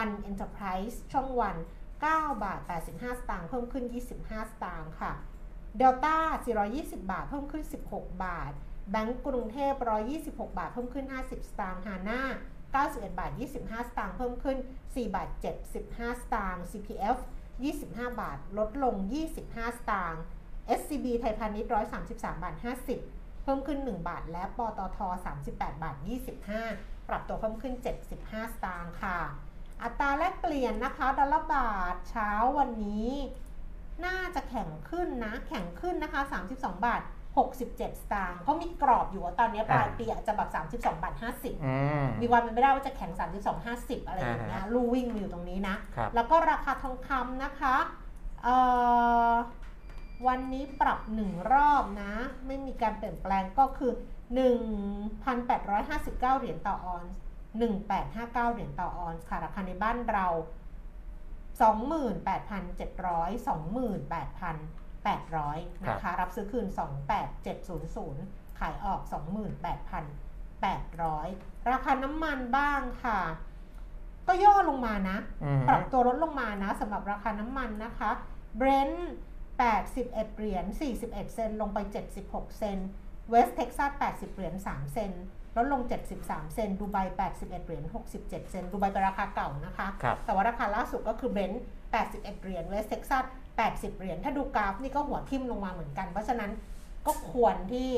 [0.01, 1.57] One Enterprise ช่องวัน
[2.01, 2.61] 9 บาท
[2.91, 3.85] 85 สตางค์เพิ่มขึ้น
[4.19, 5.13] 25 สตางค์ค่ะ
[5.79, 6.17] เดลต้า
[6.65, 8.53] 420 บาท เพิ่มขึ้น 16 บาท
[8.91, 9.75] แบงก์กรุงเทพ
[10.17, 12.23] 126 บาท เพิ่มขึ้น 50 สตางค์ฮาน่า
[12.85, 15.29] 91 บาท 25 สตางค์เพิ่มขึ้น 4 บาท
[15.77, 17.19] 75 สตางค์ CPF
[17.69, 18.95] 25 บาท ลดลง
[19.37, 20.23] 25 สตางค์
[20.79, 22.55] SCB ไทยพาณิชย์133 บาท
[22.99, 24.99] 50 เพิ่มขึ้น 1 บาท และปตท
[25.41, 25.97] 38 บาท
[26.53, 27.75] 25 ปรับตัวเพิ่มขึ้น
[28.19, 29.19] 75 สตางค์ค่ะ
[29.83, 33.11] อัตราแลกเปลี่ยนนะคะ ดอลลาร์บาทเช้าวันนี้
[34.07, 36.21] น่าจะแข็งขึ้นนะ แข็งขึ้นนะคะ
[36.51, 37.03] 32 บาท
[37.37, 47.77] 67 สตางค์เพราะมีกรอบอยู่ว่าตอนนี้ปลายปีอาจจะแบบ32บาท50อืมมีวันเป็นไม่ได้ว่าจะแข็ง 32 50 อะไรอย่างเงี้ยอ่าฮะลู่วิ่งมีอยู่ตรงนี้นะครับแล้วก็ราคาทองคำนะคะ
[48.43, 48.57] เอ่
[49.33, 49.35] อ
[50.27, 52.13] วันนี้ปรับหนึ่งรอบนะ
[52.47, 53.93] ไม่มีการเปลี่ยนแปลงก็คือ
[55.11, 57.15] 1,859 เหรียญต่อออนซ์
[57.99, 60.27] 1859 เหรียญต่อออนซ์ค่ะ ราคาในบ้านเรา
[61.61, 63.47] 28,700
[65.05, 66.67] 28,800นะคะรับซื้อคืน
[67.43, 69.01] 28700 ขายออก
[70.31, 73.21] 28,800 ราคาน้ำมันบ้างค่ะ
[74.29, 78.11] ก็ย่อลงมานะอืมปรับตัวลดลงมานะสำหรับราคาน้ำมันนะคะ
[78.57, 79.11] เบรนท์
[79.71, 80.65] 81 เหรียญ
[81.01, 81.79] 41 เซนต์ลงไป
[82.19, 82.89] 76 เซนต์
[83.31, 85.25] เวสเท็กซัส80 เหรียญ3เซนต์
[85.57, 85.81] ลดลง
[86.19, 86.97] 73 เซนต์ดูไบ
[87.29, 91.65] 81 เหรียญ 67 เซนต์ดูไบเป็นราคาเก่านะคะครับแต่ว่าราคาล่าสุดก็คือเบรนท์
[92.01, 93.25] 81 เหรียญเวสเท็กซัส
[93.69, 96.51] 80 เหรียญ ถ้าดูกราฟนี่ก็หัวทิ่มลงมาเหมือนกัน เพราะฉะนั้น
[97.07, 97.93] ก็ควรที่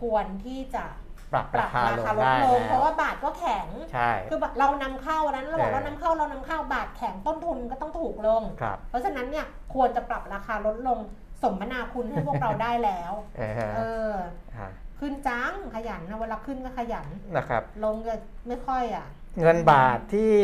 [0.00, 0.84] ควรที่จะ
[1.32, 10.98] ปรับปรารับคาราลงคาลดได้ลงแล้เพราะวว่าบาทก็แข็งใช่คือแบบเรานำเข้าวันนั้นเราบอกเออเรานำเข้าเรานำเข้าบาทแข็งต้นทุนก็ต้องถูกลงครับเพราะฉะนั้นเนี่ยควรจะปรับราคาลดลง
[11.42, 14.12] สมนาคุณให้พวกเราได้แล้ว เออฮะเออ
[14.58, 18.14] ฮะขึ้นจังขยันนะเวลาขึ้นก็ขยันนะครับ ลงก็
[18.46, 19.06] ไม่ค่อยอะ
[19.40, 20.34] เงินบาทที่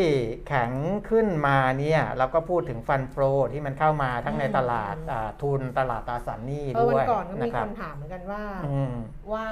[0.47, 0.71] แข็ง
[1.09, 3.15] ขึ้นมาเนี่ยเราก็พูดถึงฟันโฟ
[3.53, 8.93] ที่มันเข้ามาทั้งในตลาดอืมอ่าทุนตลาดตราสารหนี้เออด้วัวนยก่อนก็นะมีครัคบนถามเหมือนกันว่าอืม
[9.33, 9.45] ว่า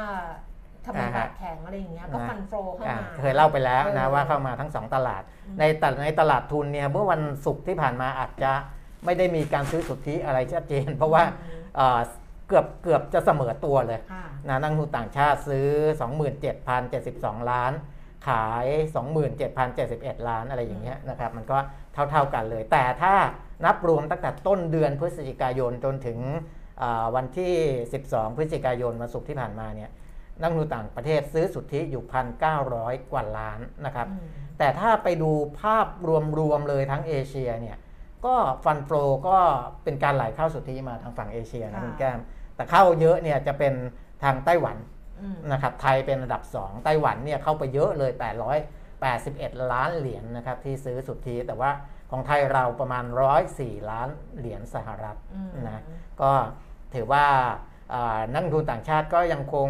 [0.85, 8.51] ทำไมอ่าฮะบาทแข็งอะไรอย่างเงี้ยก็นะฟันโฟเข้าอ่ามาเคยเล่าไปแล้วนะเออว่าเข้ามาทั้งสองตลาดอืมในตลาดในตลาดทุนเนี่ยเมื่อวันศุกร์ที่ผ่านมาอาจจะ
[9.05, 11.23] ไม่ได้มีการซื้อสุทธิอะไรชัดเจน เพราะว่า
[11.79, 11.99] อ่า
[12.47, 15.67] เกือบเกือบจะเสมอตัวเลยค่ะนะนักลงทุนต่างชาติซื้อ
[16.77, 17.73] 27,072 ล้าน
[18.27, 18.65] ขาย
[19.47, 21.57] 27,071 ล้านอะไรอย่างเงี้ยนะครับมันก็
[21.93, 23.13] เท่าๆกันเลย แต่ถ้า
[23.65, 26.19] นับรวมตั้งแต่ต้นเดือนพฤศจิกายนจนถึง
[26.81, 27.53] อ่าวันที่
[27.97, 29.89] 12 พฤศจิกายนวันศุกร์ที่ผ่านมาเนี่ย
[30.41, 32.03] นักลงทุนต่างประเทศซื้อสุทธิอยู่
[32.57, 35.31] 1,900 กว่าล้านนะครับอืมแต่ถ้าไปดู
[35.61, 35.87] ภาพ
[36.39, 37.77] รวมๆเลยทั้งเอเชียเนี่ย
[38.25, 38.89] ก็ฟันโฟ
[39.27, 39.37] ก็
[39.83, 42.19] เป็นการไหลเข้าสุทธิมาทางฝั่งเอเชียนะค่ะคุณแก้ม
[42.55, 43.73] แต่เข้าเยอะเนี่ยจะเป็น
[44.23, 44.92] ทางไต้หวันอืม
[45.51, 48.11] นะครับไทยเป็นอันดับ 2 ไต้หวันเนี่ยเข้าไปเยอะเลย
[49.11, 51.71] 881 ล้านเหรียญนะครับที่ซื้อสุทธิแต่ว่า
[52.11, 53.05] ของไทยเราประมาณ
[53.47, 55.83] 104 ล้านเหรียญสหรัฐอืมนะ
[56.21, 56.31] ก็
[56.93, 57.25] ถือว่า
[57.93, 59.67] อ่านักลงทุนต่างชาติก็ยังคง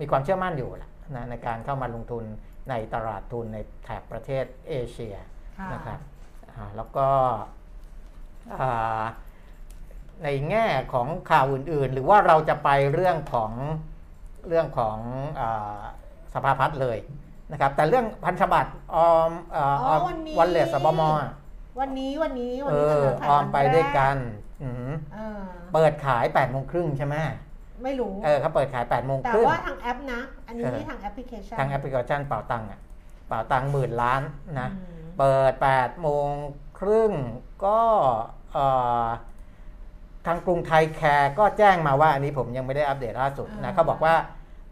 [0.00, 2.24] มีความเชื่อมั่นอยู่แหละนะในการเข้ามาลงทุน
[2.70, 5.16] ในตลาดทุนในแถบประเทศเอเชีย
[5.58, 5.98] ค่ะนะครับ
[6.50, 7.08] อ่าแล้วก็
[8.60, 9.02] อ่า
[10.24, 13.52] ในแง่ของข่าวอื่นๆ หรือว่าเราจะไปเรื่องของ
[14.48, 14.98] เรื่องของ
[15.40, 15.82] อา
[16.34, 16.98] สภาพัฒน์เลย
[17.52, 21.32] นะครับ แต่เรื่องพันธบัตรออมเอออ๋อออมวันนี้วันเลสบมอะ
[21.80, 25.42] วันนี้วันนี้วันเอนี้อเสนอขายออมไปด้วยกันวัแรอืมเออ
[25.74, 27.14] เปิดขาย8ปดโมงครึ่งใช่ไหม
[27.82, 32.80] ไม่รู้เออเขาเปิดขาย8ปดโมงแต่ครึ่งว่าทางแอปนะ อันนี้เออที่ทางแอปพลิเคชันทางแอปพลิเคชันเป่าตังค์อะ
[33.28, 34.22] เป่าตังค์หมื่นล้าน
[34.60, 36.28] นะอืมเปิด8โมง
[36.78, 37.12] ครึ่ง
[37.66, 37.80] ก็
[38.52, 38.66] เอ่
[39.04, 39.06] อ
[40.26, 44.14] ทางกรุงไทยแคร์ก็แจ้งมาว่าอันนี้ผมยังไม่ได้อัปเดตล่าสุดนะเขาบอกว่า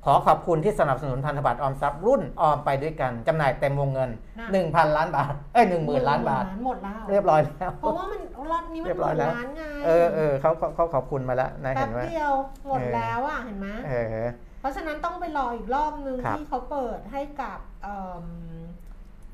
[0.04, 4.10] ขอขอบคุณที่สนับสนุนพันธบัตรออมทรัพย์รุ่นออมไปด้วยกันจำหน่ายเต็มวงเงิน
[4.52, 12.34] 1,000 ล้านบาทเอ้ย10,000ล้านบาทหมดแล้วเรียบร้อยแล้วเพราะว่ามันรอบนี้มันเรียบหร้มอยดแล้วล้านไงเออเออเขาเขาเขาขอบคุณมาแล้วนะแป๊เห็บนไหมเดียว
[12.66, 14.28] หมดเออแล้วอะเห็นไหมเออ
[14.60, 18.24] เพราะฉะนั้นต้องไปรออีกรอบนึงครับที่เขาเปิดให้กับเอิ่ม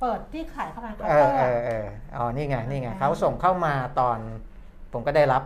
[0.00, 4.18] เปิดที่ขายเข้ามาเคาน์เอเตออร์เออะอเอออ๋อนี่ไงนี่ไงอ่าเขาส่งเข้ามาตอน
[4.92, 5.42] ผมก็ได้รับ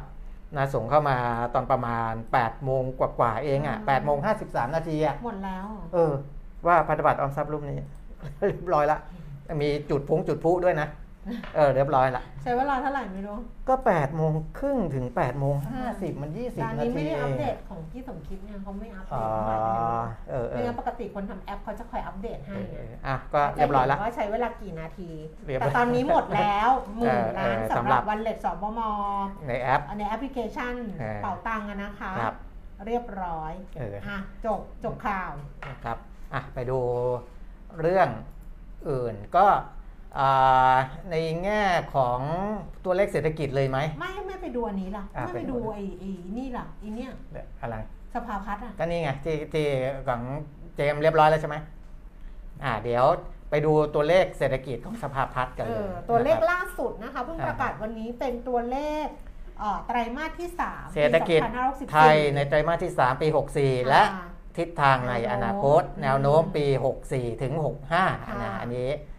[0.56, 1.16] นะส่งเข้ามา
[1.54, 6.12] ตอนประมาณ8โมงกว่าๆเองอะ8โมง53นาทีอะหมดแล้ว เออ
[6.66, 7.78] ว่าพันธบัตรออมทรัพย์รูปนี้
[8.38, 8.98] เรียบร้อยละ
[9.62, 10.88] มีจุดพุงจุดพุด้วยนะ
[11.54, 15.54] เออเรียบร้อยละใช้เวลาเท่าไหร่ไม่รู้ ก็8โมงครึ่งถึง8โมง
[15.88, 19.84] 50มันแต่อัน 20นานี้ทีไม่ได้เออัปงเดตของพี่สมคิดเนี่ยเขาไม่อัปเดอ๋อตเข้ามาให้ดู
[20.30, 25.10] เออเอไม่องั้นปกติคนทำแอปเขาจะคอยอัปเดตให้เอไงออะก็เรียบร้อยละจะห็นว่าใช้เวลากี่นาที
[25.46, 28.80] เรียบร้อยแต่ตอนนี้หมดแล้วหมื่นเออล้านเออสำสำหหรัรับ บวันเล็ตสบม
[29.48, 32.34] ในแอป ในแอปพลิเคชันเออเป่าตังค์อะนะคะ ครับ
[32.86, 35.30] เรียบร้อยเอออะจบจบข่าว
[35.68, 35.98] นะครับ
[36.34, 36.78] อะไปดู
[37.80, 38.08] เรื่อง
[38.88, 39.81] อื่นก็อ่า
[41.10, 41.62] ในแง่
[41.94, 42.20] ของ
[42.84, 47.10] ตัวเลขเศรษฐกิจเลยไหม ไม่ไม่ไปดูอันนี้ล่ะอะไม่ไปไปดูดูไอ้ไอ้นี่ล่ะไอ้เนี่ย
[47.60, 47.76] อะไร
[48.14, 49.66] สภาพัฒน์อะ ก็นี่ไงที่ที่
[50.08, 50.22] ของ
[50.76, 51.56] เจมส์เรียบร้อยแล้วใช่ไหม
[52.64, 53.04] อ่าเดี๋ยว
[53.50, 59.06] ไปดูตัวเลขเศรษฐกิจของสภาพัฒน์กันเอเลยอตัวเลขนะครับล่าสุดนะคะเพิ่งอ่าประกาศวันนี้เป็นตัวเลข
[59.58, 61.48] เอ่อไตรมาสที่ 3 เศรษฐกิจปี
[61.88, 63.26] 2564ไทยในไตรมาสที่ 3 ปี
[63.58, 64.26] 64 และอ่า
[64.58, 66.66] ทิศทางในอนาคต แนแนววโน้โน้มมปี
[67.04, 67.52] 64 ถึง
[67.90, 69.11] 65ค่ะนะอันนี้อ่า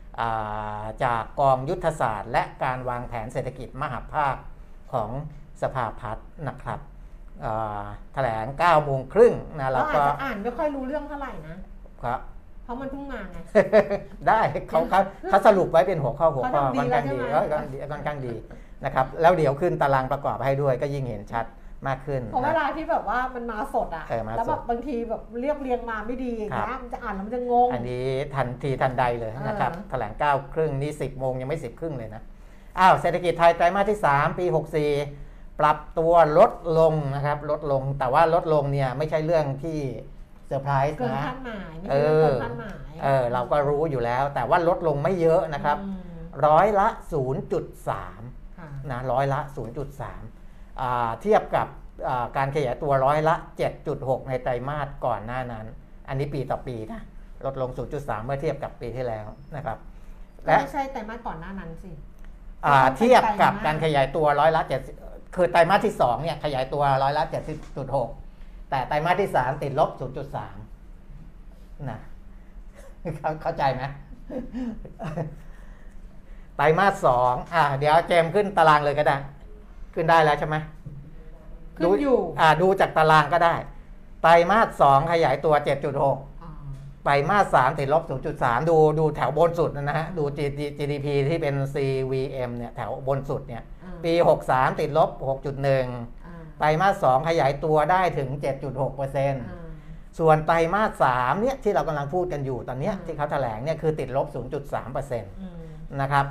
[1.04, 4.36] จากกองยุทธศาสตร์ และการวางแผนเศรษฐกิจมหาภาค
[4.94, 5.10] ของ
[5.62, 6.80] สภาพัฒน์นะครับ
[7.46, 11.56] อ่าแถลง9โมงครึ่งนะเราแล้วอาจก็จะอ่านไม่ค่อยรู้เรื่องเท่าไหร่นะ
[12.04, 12.20] ครับ
[12.64, 13.38] เพราะมันเพิ่งมาไง
[14.28, 15.00] ได้เขาเขา
[15.30, 18.34] เขาสรุปไว้เป็นหัวข้อหัวข้อเขาทำดีค่อนข้างดีแล้วใช่ไหมเออค่อนดีค่อนข้างดี
[18.86, 21.46] นะครับ แล้วเดี๋ยวขึ้นตารางประกอบให้ด้วยก็ยิ่งเห็นชัด
[21.88, 32.22] มากขึ้น เพราะเวนะลาที่แบบว่ามันมาสดอะเออมาสดแล้วแบบบางทีแบบเรียบเรียงมาไม่ดีอย่างเงี้ครัยบมันจะอ่านแล้วมันจะงง อันนี้ทันทีทันใดเลยนะครับเออแถลง9ครึ่งนี่10โมงยังไม่10ครึ่งเลยนะ
[32.80, 34.46] อ้าวเศรษฐกิจไทยไตรมาสที่ 3 ปี
[35.02, 39.80] 64 ปรับตัวลดลงนะครับ ลดลงแต่ว่าลดลงเนี่ยไม่ใช่เรื่องที่
[40.48, 46.00] เซอร์ไพรส์เกินนะคาดหมายไม่เอใช่เรื่อองเกินคาดหมายเออเราก็รู้อยู่แล้ว แต่ว่าลดลงไม่เยอะนะครับอืม
[46.48, 46.88] ร้อยละ
[47.72, 49.52] 0.3ค่ะนะร้อยละ 0.3
[50.02, 50.14] อ่า
[51.22, 51.68] เทียบกับ
[52.08, 53.36] อ่าการขยายตัวร้อยละ
[53.82, 55.66] 7.6 ในไตรมาสก่อนหน้านั้น
[56.08, 57.02] อันนี้ปีต่อปีนะ
[57.46, 59.78] ลดลง 0.3 เมื่อเทียบกับปีที่แล้วนะครับ
[60.46, 61.92] ก็และไม่ใช่แต่มาสก่อนหน้านั้นสิ
[62.66, 64.62] อ่าต้องเป็นเทียบกับไตรมาสการขยายตัวร้อยละ
[65.00, 67.24] 7คือไตรมาสที่2เนี่ยขยายตัวร้อยละ
[67.98, 69.90] 70.6แต่ไตรมาสที่ 3 ติดลบ
[71.10, 72.00] 0.3 นะ
[73.18, 73.84] เข้าเข้าใจไหม
[76.58, 79.18] ไตรมาสสองอ่าเดี๋ยวเจมส์ขึ้นตารางเลยก็ได้
[79.96, 80.56] ขึ้นได้แล้วใช่ไหม
[81.78, 83.56] ขึ้นอยู่อ่าดูจากตารางก็ได้
[84.22, 85.64] ไตรมาส2ขยายตัว 7.6
[86.44, 86.52] อ่า
[87.04, 88.04] ไตรมาส3ติดลบ
[88.36, 94.14] 0.3 ดูดูแถวบนสุดนะฮะ ดู G- GDP ที่เป็น CVM เนี่ยแถวบนสุดเนี่ยอ่าปี
[94.48, 95.10] 63 ติดลบ
[95.52, 95.66] 6.1
[96.26, 99.64] อ่าไตรมาส2ขยายตัวได้ถึง 7.6%อ่า
[100.20, 104.38] ส่วนไตรมาส3เนี่ยที่เรากำลังพูดกันอยู่ตอนเนี้ยอืมที่เขาแถลงเนี่ยคือติดลบ 0.3%
[105.20, 105.56] อืม
[106.02, 106.26] นะครับ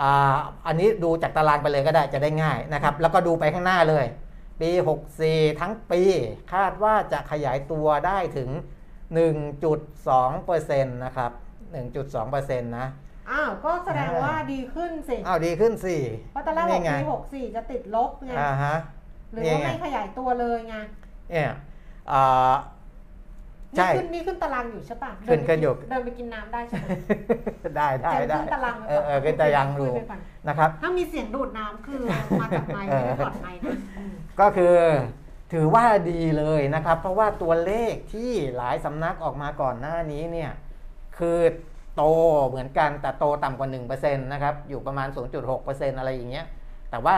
[0.00, 4.06] อ่าอันนี้ดูจากตารางไปเลยก็ได้จะได้ง่ายนะครับ แล้วก็ดูไปข้างหน้าเลย
[4.60, 4.70] ปี
[5.16, 6.02] 64 ทั้งปี
[6.52, 8.50] คาดว่าจะขยายตัวได้ถึง
[9.22, 11.30] 1.2%นะครับ
[11.80, 12.86] 1.2%นะ
[13.30, 15.96] อ้าว ก็แสดงว่าดีขึ้นสิ อ้าว ดีขึ้นสิ
[16.32, 18.76] เพราะตอนแรกบอนี่กไงปีหกสี่จะติดลบไง อ่าฮะ
[19.32, 20.76] หรือนี่ว่าไงไม่ขยายตัวเลยไง
[21.30, 21.52] เนี่ย
[22.12, 22.52] อ่า
[23.76, 26.86] ใช่ นี่ขึ้นนี่ขึ้นตารางอยู่ใช่ปะขึ้นเดิไปขึ้นอยู่ เดินไปกินน้ำได้ใช่ไหม
[27.76, 32.02] ได้ได้เจมส์ได้ขึ้นตารางไว้เออเออก่ขึ้นตารางดูคุยไปก่อนนะครับ ถ้ามีเสียงดูดน้ำคือ
[32.40, 34.74] มาจากไมค์ไม่ได้ถอดไมค์นะอืมก็คือ
[35.52, 40.50] ถือว่าดีเลยนะครับ เพราะว่าตัวเลขที่หลายสำนักออกมาก่อนหน้านี้เนี่ย
[41.18, 41.38] คือ
[41.96, 42.02] โต
[42.48, 45.08] เหมือนกันแต่โตต่ำกว่า 1%นะครับอยู่ประมาณ
[45.52, 46.46] 0.6%อะไรอย่างเงี้ย
[46.90, 47.16] แต่ว่า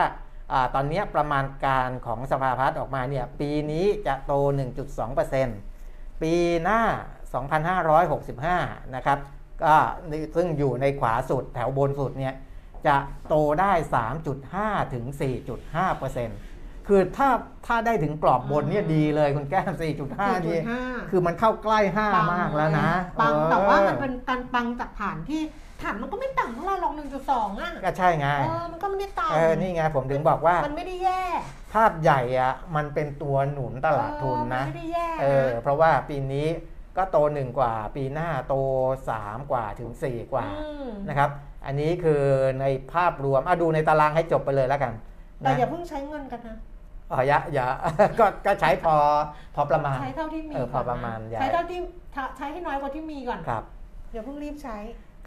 [0.51, 4.33] อาตอนเนี้ยประมาณการของสภาพัฒน์ออกมาเนี่ยปีนี้จะโต
[5.05, 5.74] 1.2%
[6.21, 6.81] ปีหน้า
[8.13, 9.17] 2565 นะครับ
[9.63, 9.75] ก็
[10.35, 12.35] ซึ่งอยู่ในขวาสุดแถวบนสุดเนี่ย
[12.87, 12.95] จะ
[13.27, 13.71] โตได้
[14.33, 15.05] 3.5 ถึง
[15.75, 17.29] 4.5%คือถ้า
[17.65, 19.73] ถ้าได้ถึงกรอบบนเนี่ยดีเลยคุณแก้ม
[20.13, 25.41] 4.5 นี่4.5คือมันเข้าใกล้ 5 มากแล้วนะ ปังเออแต่ว่ามันเป็นการปังจากฐานที่
[25.81, 26.93] ฐานมันก็ไม่ต่ำเท่าไหร่หรอก
[27.27, 31.23] 1.2 อะ ก็ใช่ไง เออ มันก็ไม่ได้ต่ำเออ นี่ไงผมถึงบอกว่า มันไม่ได้แย่
[31.75, 36.47] ภาพใหญ่อะมันเป็นตัวหนุนตลาดทุนนะเออมันไม่ได้แย่เออนะเพราะว่าปีนี้
[36.97, 38.55] ก็โตหนึ่งกว่า ปีหน้าโต
[39.07, 41.29] 3กว่าถึง4กว่าอืมนะครับ
[41.65, 42.21] อันนี้คือ
[42.61, 44.93] ในภาพรวมอะดูในตารางให้จบไปเลยแล้วกัน
[45.41, 46.55] แต่นะอย่าเพิ่งใช้เงินกันนะ
[47.11, 47.65] อ๋ออย่าอย่า
[48.19, 48.95] ก็ก็ใช้พอ
[49.55, 51.79] พอประมาณ ใช้เท่าที่มีเออพอก่นนประมาณอย่าใช้เท่าที่
[52.37, 53.63] ใช้ให้น้อยกว่าที่มีก่อนครับ
[54.13, 54.77] อย่าเพิ่งรีบใช้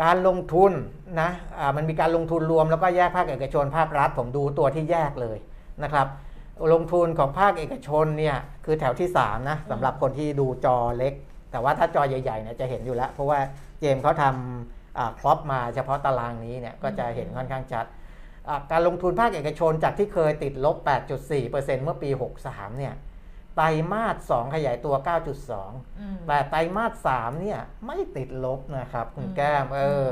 [0.02, 0.72] การลงทุน
[1.20, 5.38] นะอ่ามันมีการลงทุนรวมแล้วก็แยกภาคเอกชนภาครัฐผมดูตัวที่แยกเลย
[5.84, 6.06] นะครับ
[6.74, 11.14] ลงทุนของภาคเอกชนเนี่ยคือแถวที่ 3 นะสำหรับคนที่ดูจอเล็ก
[11.50, 13.38] แต่ว่าถ้าจอใหญ่ๆเนี่ยจะเห็นอยู่แล้ว เพราะว่า
[13.80, 17.86] เจมส์เขาทำอ่าครอปมาเฉพาะตารางนี้เนี่ยก็จะเห็นค่อนข้างชัด
[18.48, 20.76] อ่าการลงทุนภาคเอกชนจากที่เคยติดลบ
[21.26, 21.50] 8.4%
[21.82, 22.10] เมื่อปี
[22.44, 22.94] 63 เนี่ย
[23.56, 24.94] ไตรมาส 2 ขยายตัว
[25.46, 30.10] 9.2อืมแต่ไตรมาส 3 เนี่ยไม่ติดลบนะครับคุณแก้มเออ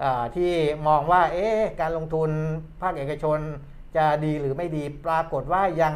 [0.00, 0.52] มอาที่
[0.86, 2.30] มองว่าเอ๊ะการลงทุน
[2.82, 3.38] ภาคเอกชน
[3.96, 5.94] จะดีหรือไม่ดีปรากฏว่ายัง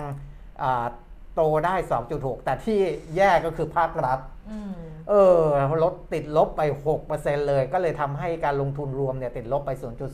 [0.62, 0.86] อ่า
[1.34, 1.74] โตได้
[2.10, 2.78] 2.6 แต่ที่
[3.16, 4.18] แย่ก็คือภาครัฐ
[4.50, 4.72] อืม
[5.08, 5.42] เออ
[5.84, 6.62] ลดติดลบไป
[7.04, 9.70] 6%เลย ก็เลยทำให้การลงทุนรวมเนี่ยติดลบไป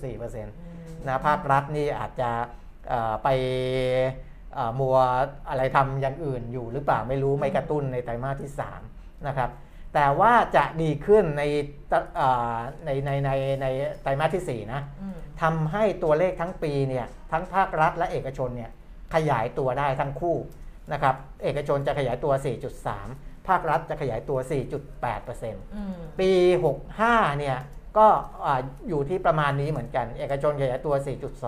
[0.07, 2.31] 0.4%นะภาครัฐนี่อาจจะ
[2.89, 3.29] เอ่อไป
[4.55, 4.97] เอ่อมัว
[5.49, 8.51] อะไรทำอย่างอื่นอยู่หรือเปล่าไม่รู้ไม่กระตุ้นในไตรมาสที่
[8.89, 9.51] 3 นะครับ
[9.95, 11.43] แต่ว่าจะดีขึ้นใน
[11.91, 13.31] ตะเอ่อในในใน
[13.63, 13.67] ใน
[14.03, 18.71] ไตรมาสที่ 4 นะอืมทำให้ตัวเลขทั้งปีเนี่ยทั้งภาครัฐและเอกชนเนี่ย
[19.15, 20.37] ขยายตัวได้ทั้งคู่
[20.93, 22.33] นะครับเอกชนจะขยายตัว
[22.91, 24.39] 4.3 ภาครัฐจะขยายตัว
[25.07, 26.31] 4.8%อืมปี
[26.87, 27.57] 65 เนี่ย
[27.99, 28.07] ก็
[28.45, 30.95] อ่าอยู่ที่ประมาณนี้เหมือนกัน เอกชนขยายตัว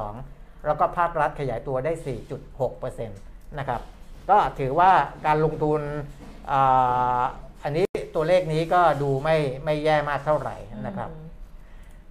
[0.06, 1.92] 4.2 แล้วก็ภาครัฐขยายตัวได้
[2.50, 3.80] 4.6%นะครับ
[4.30, 4.90] ก็ถือว่า
[5.26, 5.80] การลงทุน
[7.62, 11.10] อ่าอันนี้ตัวเลขนี้ก็ดูไม่ไม่แย่มากเท่าไหร่นะครับ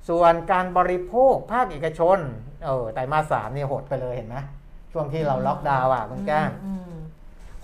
[0.10, 2.18] ส่วนการบริโภคภาคเอกชน
[2.66, 4.38] เออไตรมาสสามนี่หดไปเลยเห็นไหม
[4.92, 6.94] ช่วงที่เราล็อกดาวน์อะคุณแก้มอืม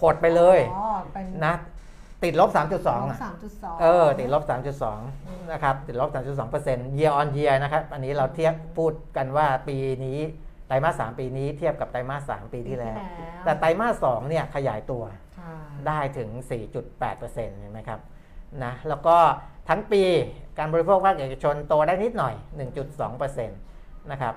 [0.02, 1.54] หดไปเลยอ๋อเป็นนะ
[2.24, 2.56] ติดลบ 3.2
[3.10, 4.44] อะสามจุดสองเออ ติดลบ
[4.98, 10.20] 3.2 นะครับ ติดลบ 3.2เปอร์เซ็นต์ year on year นะครับ อันนี้เราเทียบพูดกันว่าปีนี้
[10.68, 12.98] ไตรมาส 3 ปีนี้เทียบกับไตรมาส 3 ปีที่แล้ว
[13.44, 15.31] แต่ไตรมาส 2 เนี่ยขยายตัวค่ะ
[15.88, 16.30] ได้ถึง
[16.92, 18.00] 4.8%เห็นไหมครับ
[18.64, 19.18] นะแล้วก็
[19.70, 20.04] ทั้งปี
[20.58, 22.34] การบริโภคภาคเอกชนโตได้นิดหน่อย
[22.88, 24.36] 1.2%นะครับ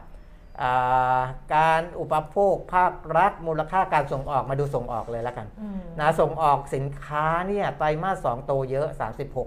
[0.63, 1.21] อ่า
[1.55, 8.89] การอุปโภคภาครัฐมูลค่าการส่งออกมาดูส่งออกเลยแล้วกันอืมนะส่งออกสินค้าเนี่ยไตรมาส 2 โตเยอะ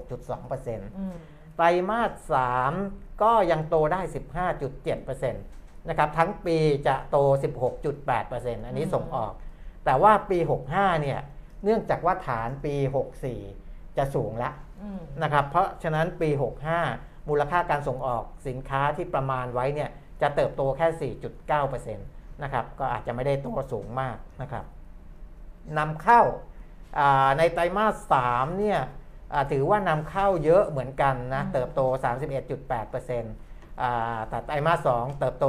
[0.06, 1.16] 36.2%อืม
[1.56, 2.02] ไตรมา
[2.34, 2.36] ส
[2.72, 4.02] 3 ก็ยังโตได้
[4.66, 7.18] 15.7%นะครับทั้งปีจะโต
[7.92, 9.34] 16.8%อันนี้ส่งออก
[9.86, 10.38] แต่ว่าปี
[10.72, 11.20] 65เนี่ย
[11.64, 12.76] เนื่องจากว่าฐานปี
[13.36, 16.30] 64 จะสูงแล้วอืมนะครับ เพราะฉะนั้นปี
[16.80, 19.90] 65 มูลค่าการส่งออกสินค้าที่ประมาณไว้เนี่ย
[20.22, 21.12] จะเติบโตแค่
[21.96, 24.66] 4.9%นะครับ ก็อาจจะไม่ได้โตสูงมากนะครับ
[25.78, 26.22] นำเข้า
[27.00, 28.80] อ่าในไตรมาส 3 เนี่ย
[29.34, 31.82] อ่าถือว่านำเข้าเยอะเหมือนกันนะอืมเติบโต
[32.62, 35.46] 31.8%อ่าแต่ไตรมาส 2 เติบโต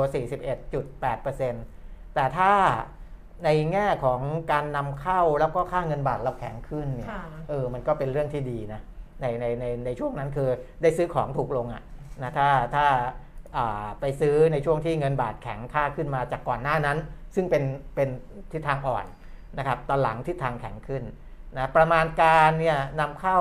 [0.64, 2.53] 41.8%แต่ถ้า
[3.44, 4.20] ในแง่ของ
[4.53, 8.81] การนำเข้าแล้วก็ค่าเงินบาทเราแข็งขึ้นเนี่ยค่ะเออมันก็เป็นเรื่องที่ดีนะ
[9.20, 10.48] ในในในในช่วงนั้นคือ
[10.83, 11.83] ได้ซื้อของถูกลงอะ่ะ
[12.22, 12.87] นะถ้าถ้า
[13.57, 16.98] อ่าไปซื้อในช่วงที่เงินบาทแข็งค่าขึ้นมาจากก่อนหน้านั้น
[17.35, 18.09] ซึ่งเป็นเป็น
[18.53, 19.07] ทิศทางอ่อน
[19.59, 21.03] นะครับตอนหลังทิศทางแข็งขึ้น
[21.57, 23.38] นะประมาณการเนี่ยนำเข้า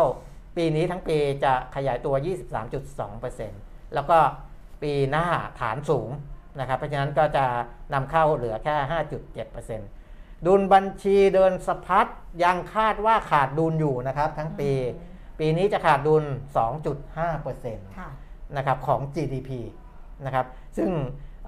[0.57, 2.15] ปีนี้ทั้งปีจะขยายตัว
[3.19, 4.17] 23.2%แล้วก็
[4.83, 5.25] ปีหน้า
[5.59, 6.09] ฐานสูง
[6.59, 7.45] นะครับเพราะฉะนั้นก็จะ
[7.93, 8.75] นำเข้าเหลือแค่
[9.75, 12.07] 5.7%ดุลบัญชีเดินสะพัด
[12.43, 14.71] ยังคาดว่าขาดดุลอยู่นะครับทั้งปี
[15.39, 16.23] ปีนี้จะขาดดุล
[16.89, 18.09] 2.5%ค่ะ
[18.57, 19.49] นะครับของ GDP
[20.25, 20.45] นะครับ
[20.77, 20.89] ซึ่ง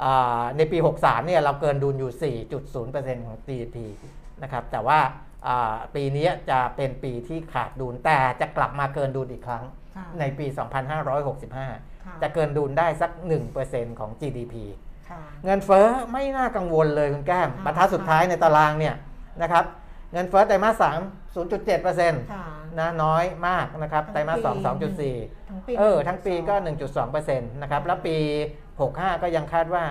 [0.03, 3.77] อ่าในปี 63เนี่ยเราเกินดุลอยู่ 4.0%ของ GDP
[4.43, 4.99] นะครับแต่ว่า
[5.47, 9.63] อ่าปีนี้จะเป็นปีที่ขาดดุลแต่จะกลับมาเกินดุลอีกครั้ง
[9.95, 10.45] ค่ะในปี
[11.25, 13.11] 2565ค่ะจะเกินดุลได้สัก
[13.55, 14.88] 1%ของ GDP ค่ะ
[15.45, 18.95] เงินเฟ้อไม่น่ากังวลเลยคุณแก้มค่ะบรรทัดสุดท้ายในตารางเนี่ย
[19.41, 19.65] นะครับ
[20.13, 20.89] เงินเฟ้อไตรมาส3
[21.35, 26.55] 0.7%นค่ะะน้อยมากนะครับทั้งไตรมาสปี2 2.4ทั้งปีเออ ทั้งปีก็
[27.03, 28.15] 1.2%นะครับแล้วปี
[28.69, 29.83] 65 ก็ยังคาดว่า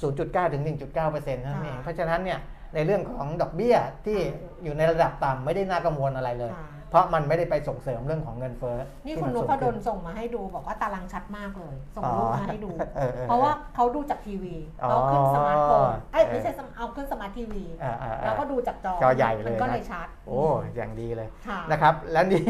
[0.00, 2.38] 0.9 ถึง 1.9%นั่นเองเพราะฉะนั้นเนี่ย
[2.74, 4.18] ในเรื่องของดอกเบี้ยที่
[4.62, 20.40] อยู่ในระดับต่ำไม่ได้น่ากังวลอะไรเลยค่ะ เพราะมันไม่ได้ไปส่งเสริมเรื่องของเงินเฟ้อนี่ที่คุณมันนสูงพดขึ้ลส่งมาให้ดูบอกว่าตารางชัดมากเลย ส่งอ๋อรูปมาให้ดูเออออเพราะว่าเขาดูจากทีวีอ๋อเขาขึ้นสมาร์ทโฟนเอ้ยเออไม่ใช่สมาเอาขึ้นสมาร์ททีวีอ่าอ่าอ่าแล้วก็ดูจากจอจอใหญ่เลยมันก็นะเลยชัด โอ้
[20.76, 22.46] อย่างดีเลยค่ะนะครับ และนี่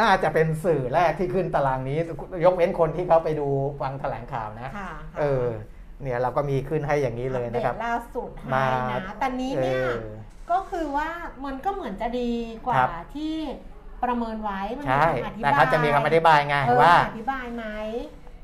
[0.00, 1.98] น่าจะเป็นสื่อแรกที่ขึ้นตารางนี้
[2.44, 3.48] ยกเว้นคนที่เขาไปดู
[3.80, 5.46] ฟังแถลงข่าวนะค่ะเออ
[6.02, 10.06] เนี่ยเราก็มีขึ้นให้อย่างนี้เลยนะครับอัปดตล่าสุดมาให้นะแต่นี้เนี่ยออ
[10.50, 11.08] ก็คือว่า
[11.44, 12.30] มันก็เหมือนจะดี
[12.66, 13.34] กว่าครับที่
[14.04, 17.64] ประเมินไว้มัใช่คำอธิบายแต่เขาจะมีคำอธิบายไงเออว่าอธิบายไหม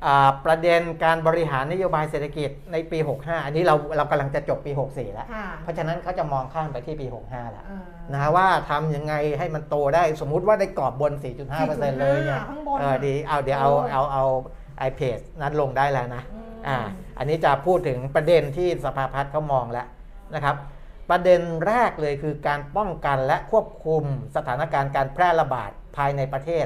[0.05, 11.13] อ่าประเด็นการบริหารนโยบายเศรษฐกิจในปี 65 อันนี้เราเรากำลังจะจบปี 64 แล้ว ค่ะเพราะฉะนั้นเขาจะมองข้ามไปที่ปี 65 แล้วเออนะว่าทำยังไงให้มันโตได้สมมุติว่าได้กรอบบน
[11.57, 14.25] 4.5%เลยเนี่ย ข้างบน เออดีเอาเดี๋ยวเอาโอ้เอาเอา
[14.79, 16.77] ไอเพจนั้นลงได้แล้วนะ อืม อ่า
[17.17, 19.87] อันนี้จะพูดถึงประเด็นที่สภาพัฒน์เขามองแล้ว
[20.35, 20.55] นะครับ
[21.09, 24.03] ประเด็นแรกเลยคือการป้องกันและควบคุม
[24.35, 26.65] สถานการณ์การแพร่ระบาดภายในประเทศ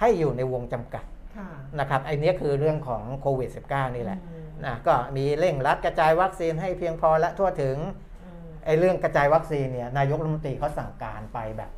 [0.00, 1.04] ให้อยู่ในวงจำกัด
[1.36, 1.48] ค่ะ
[1.80, 7.76] นะครับไอ้เนี้ยคือเรื่องของโควิด -19 นี่แหละอืมนะก็มีเร่งรัดกระจายวัคซีนให้เพียงพอและทั่วถึง
[8.24, 11.70] อืมไอ้เรื่องกระจายวัคซีนเนี่ยนายกรัฐมนตรีเขาสั่งการไปแบบ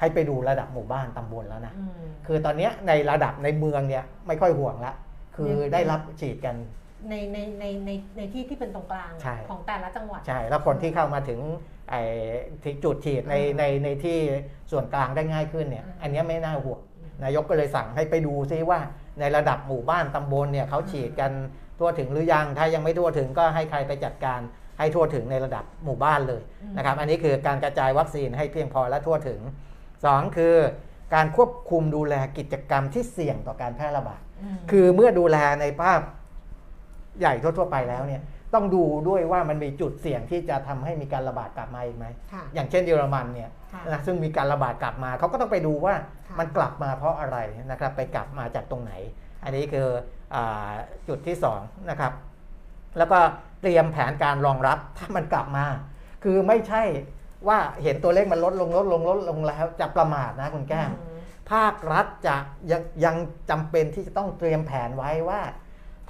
[0.00, 4.92] ให้ไปดูระดับหมู่บ้านตำบลแล้วนะอืมคือตอนเนี้ยในระดับในเมืองเนี่ยไม่ค่อยห่วงละ
[5.36, 6.56] คือเนี่ยได้รับฉีดกัน
[7.08, 11.40] ในในในในในที่ที่เป็นตรงกลางใช่ ของแต่ละจังหวัด ใช่ แล้วคนที่เข้ามาถึง
[11.90, 12.02] ไอ้
[12.62, 14.18] ที่จุดฉีดในอ่าในในที่
[14.70, 16.80] ส่วนกลางได้ง่ายขึ้นเนี่ย อ่า อันเนี้ยไม่น่าห่วง
[17.24, 18.80] นายกก็เลยสั่งให้ไปดูซิว่า
[19.20, 21.32] ในระดับหมู่บ้านตำบลเนี่ยเขาฉีดกัน
[21.78, 24.40] ทั่วถึงหรือยัง ถ้ายังไม่ทั่วถึงก็ให้ใครไปจัดการ
[24.78, 26.42] ให้ทั่วถึงในระดับหมู่บ้านเลย
[26.76, 29.40] นะครับ อันนี้คือการกระจายวัคซีนให้เพียงพอและทั่วถึง
[30.04, 30.54] สองคือ
[31.14, 34.20] การควบคุมดูแลกิจกรรมที่เสี่ยงต่อการแพร่ระบาด
[34.56, 36.00] มคือเมื่อดูแลในภาพ
[37.20, 38.22] ใหญ่ทั่วๆไปแล้วเนี่ย
[38.54, 45.94] ต้องดูด้วยว่ามันมีจุดเสี่ยงที่จะทำให้มีการระบาดกลับมาอีกไหมค่ะอย่างเช่นเยอรมันเนี่ยค่ะนะซึ่งมีการระบาดกลับมาเขาก็ต้องไปดูว่า
[46.28, 47.38] ค่ะมันกลับมาเพราะอะไร
[47.70, 48.92] นะครับ ไปกลับมาจากตรงไหน
[49.44, 49.88] อันนี้คือ
[50.34, 50.70] อา
[51.08, 52.12] จุดที่สองนะครับ
[52.98, 53.18] แล้วก็
[53.62, 55.66] เตรียมแผนการรองรับถ้ามันกลับมา
[56.24, 56.82] คือไม่ใช่
[57.48, 61.18] ว่าเห็นตัวเลขมันลดลงลดลงลดลงแล้วจะประมาทนะคุณแก้มอืม
[61.52, 62.36] ภาครัฐจะ
[62.70, 63.16] ยังยัง
[63.50, 65.40] จำเป็นที่จะต้องเตรียมแผนไว้ว่า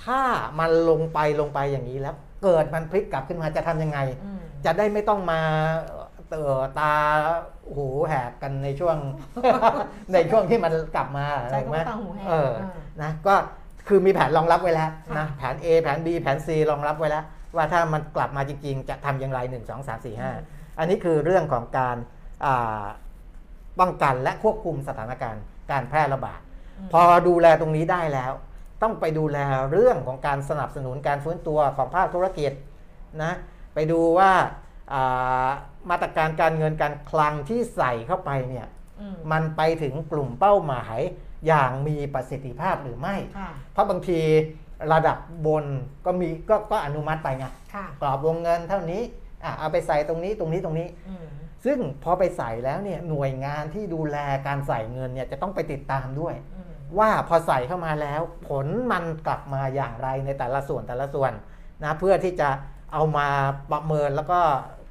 [0.05, 0.21] ถ้า
[0.59, 5.41] มันลงไปลงไปอย่างนี้แล้ว เกิดมันพลิกกลับขึ้นมาจะทำยังไงอืมจะได้ไม่ต้องมา
[6.31, 6.93] เอ่อตา
[7.75, 8.97] หูแหกกันในช่วง
[10.13, 12.71] ในช่วงที่มันกลับมาใช่ถูกไหมก็ต้องหูแหกเออเออ
[13.03, 13.35] นะก็
[13.89, 17.25] คือมีแผนรองรับไว้แล้วค่ะนะแผน A แผน B แผน C รองรับไว้แล้ว
[17.57, 21.97] ว่าถ้ามันกลับมาจริงๆ จะทำอย่างไร 1 2 3 4 5 อันนี้คือเรื่องของการ
[22.45, 22.85] อ่า
[23.81, 26.41] ป้องกันและควบคุมสถานการณ์ การแพร่ระบาด
[26.93, 28.33] พอดูแลตรงนี้ได้แล้ว
[28.83, 29.39] ต้องไปดูแล
[29.71, 32.53] เรื่องของการสนับสนุนการฟื้นตัวของภาคธุรกิจ
[33.23, 33.33] นะ
[33.75, 34.33] ไปดูว่า
[34.93, 35.49] อ่า
[35.91, 38.67] มาตรการการเงินการคลังที่ใส่เข้าไปเนี่ย
[39.01, 40.99] อืมมันไปถึงกลุ่มเป้าหมาย
[41.47, 44.21] อย่างมีประสิทธิภาพหรือไม่ค่ะเพราะบางที
[44.93, 45.65] ระดับบน
[46.07, 49.03] ก็มีก็ก็อนุมัติไปไงค่ะกรอบวงเงินเท่านี้
[49.45, 51.27] อะเอาไปใส่ตรงนี้ตรงนี้ตรงนี้อืม
[51.65, 56.58] ซึ่งพอไปใส่แล้วเนี่ยหน่วยงานที่ดูแลการใส่เงินเนี่ยจะต้องไปติดตามด้วยอืม
[56.99, 61.33] ว่าพอใส่เข้ามาแล้ว ผลมันกลับมาอย่างไรในแต่ละส่วนแต่ละส่วน
[61.85, 62.49] นะเพื่อที่จะ
[62.93, 63.29] เอามา
[63.71, 64.41] ประเมินแล้วก็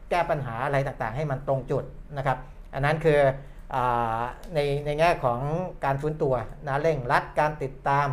[0.09, 1.83] แก้ปัญหาอะไรต่างๆ ให้มันตรงจุด
[2.17, 2.37] นะครับ
[2.73, 3.19] อันนั้นคือ
[3.75, 4.21] อา
[4.53, 5.39] ในในแง่ของ
[5.85, 6.33] การฟื้นตัว
[6.67, 8.07] นะเร่งรัดการติดตาม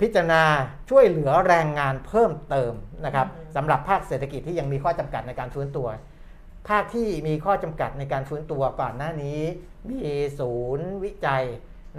[0.00, 0.42] พิจารณา
[0.90, 2.72] ช่วยเหลือแรงงานเพิ่มเติม
[3.04, 5.88] นะครับอืมสำหรับภาคเศรษฐกิจที่ยังมีข้อจำกัดในการฟื้นตัว
[6.68, 9.40] ภาคที่มีข้อจำกัดในการฟื้นตัวก่อนหน้านี้
[9.90, 10.02] มี
[10.38, 11.44] ศูนย์วิจัย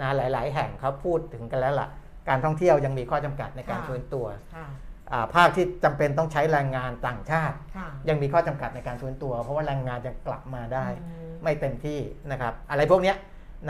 [0.00, 1.88] นะหลาย ๆ แห่งเขาพูดถึงกันแล้วล่ะ
[2.28, 4.66] การท่องเที่ยวยังมีข้อจำกัดในการค่ะฟื้นตัวค่ะ
[5.12, 11.98] อ่าภาคที่จำเป็นต้องใช้แรงงานต่างชาติค่ะยังมีข้อจำกัดในการฟื้นตัว เพราะว่าแรงงานจะกลับมาได้อืมไม่เต็มที่
[12.30, 13.16] นะครับ อะไรพวกเนี้ย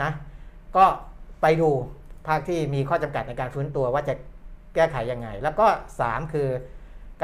[0.01, 0.11] นะ
[0.77, 0.85] ก็
[1.41, 1.69] ไปดู
[2.27, 4.13] ภาคที่มีข้อจำกัดในการฟื้นตัวว่าจะ
[4.75, 5.67] แก้ไขยังไง แล้วก็
[5.99, 6.49] 3 คือ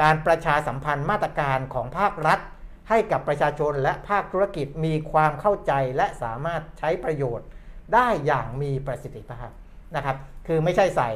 [0.00, 2.40] การประชาสัมพันธ์มาตรการของภาครัฐ
[2.88, 7.46] ให้กับประชาชนและภาคธุรกิจมีความเข้าใจและสามารถใช้ประโยชน์
[7.94, 9.48] ได้อย่างมีประสิทธิภาพ
[9.96, 10.16] นะครับ
[10.46, 11.10] คือไม่ใช่ใส่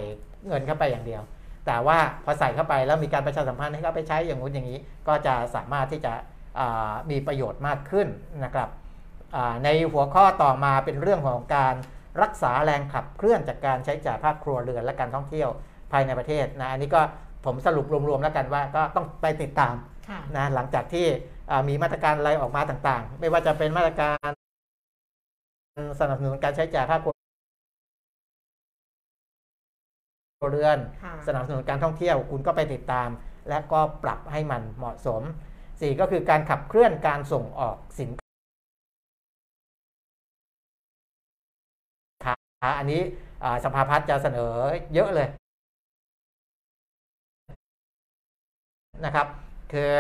[0.47, 1.23] เงินเข้าไปอย่างเดียว
[1.67, 6.13] แต่ว่าพอใส่เข้าไปแล้วมีการประชาสัมพันธ์ให้เขาไปใช้อย่างนู้นอย่างนี้ ก็จะสามารถที่จะ
[6.59, 8.09] อ่ามีประโยชน์มากขึ้น
[8.45, 8.69] นะครับ
[9.37, 11.75] อ่าในหัวข้อต่อมาเป็นเรื่องของการ
[12.23, 15.51] รักษาแรงขับเคลื่อนจากการใช้จ่ายภาคครัวเรือนและการท่องเที่ยว
[15.93, 17.01] ภายในประเทศนะอันนี้ก็
[17.45, 19.75] ผมสรุปรวมๆแล้วกันว่าก็ต้องไปติดตาม
[20.09, 21.07] ค่ะนะหลังจากที่
[21.51, 24.31] อ่ามีมาตรการอะไรออกมาต่างๆ ไม่ว่าจะเป็นมาตรการ
[26.01, 27.15] สนับสนุนการใช้จ่ายภาคครัว
[30.51, 33.09] เรือนค่ะสนับสนุนการท่องเที่ยวคุณก็ไปติดตาม
[33.49, 35.23] และก็ปรับให้มันเหมาะสม
[35.81, 38.11] สี่ก็คือการขับเคลื่อนการส่งออกสิน
[42.25, 42.35] ค้า
[42.79, 43.01] อันนี้
[43.45, 44.53] อ่าสภาพัฒน์จะเสนอ
[44.95, 45.29] เยอะเลย
[49.05, 49.27] นะครับ
[49.73, 49.93] คือ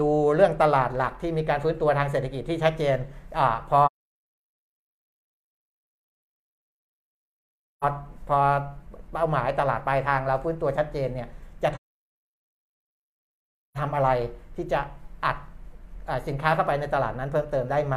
[0.00, 2.96] ดูเรื่องตลาดหลักที่มีการฟื้นตัวทางเศรษฐกิจที่ชัดเจน
[3.38, 3.80] อาพอ
[7.80, 7.88] พอ
[8.28, 8.38] พอ
[9.12, 11.28] เป้าหมายตลาดปลายทางเราฟื้นตัวชัดเจนเนี่ย
[11.62, 11.68] จะ
[13.80, 14.10] ทำอะไร
[14.56, 14.80] ที่จะ
[15.24, 15.36] อัด
[16.08, 17.96] อ่าสินค้าเข้าไปในตลาดนั้นเพิ่มเติมได้ไหม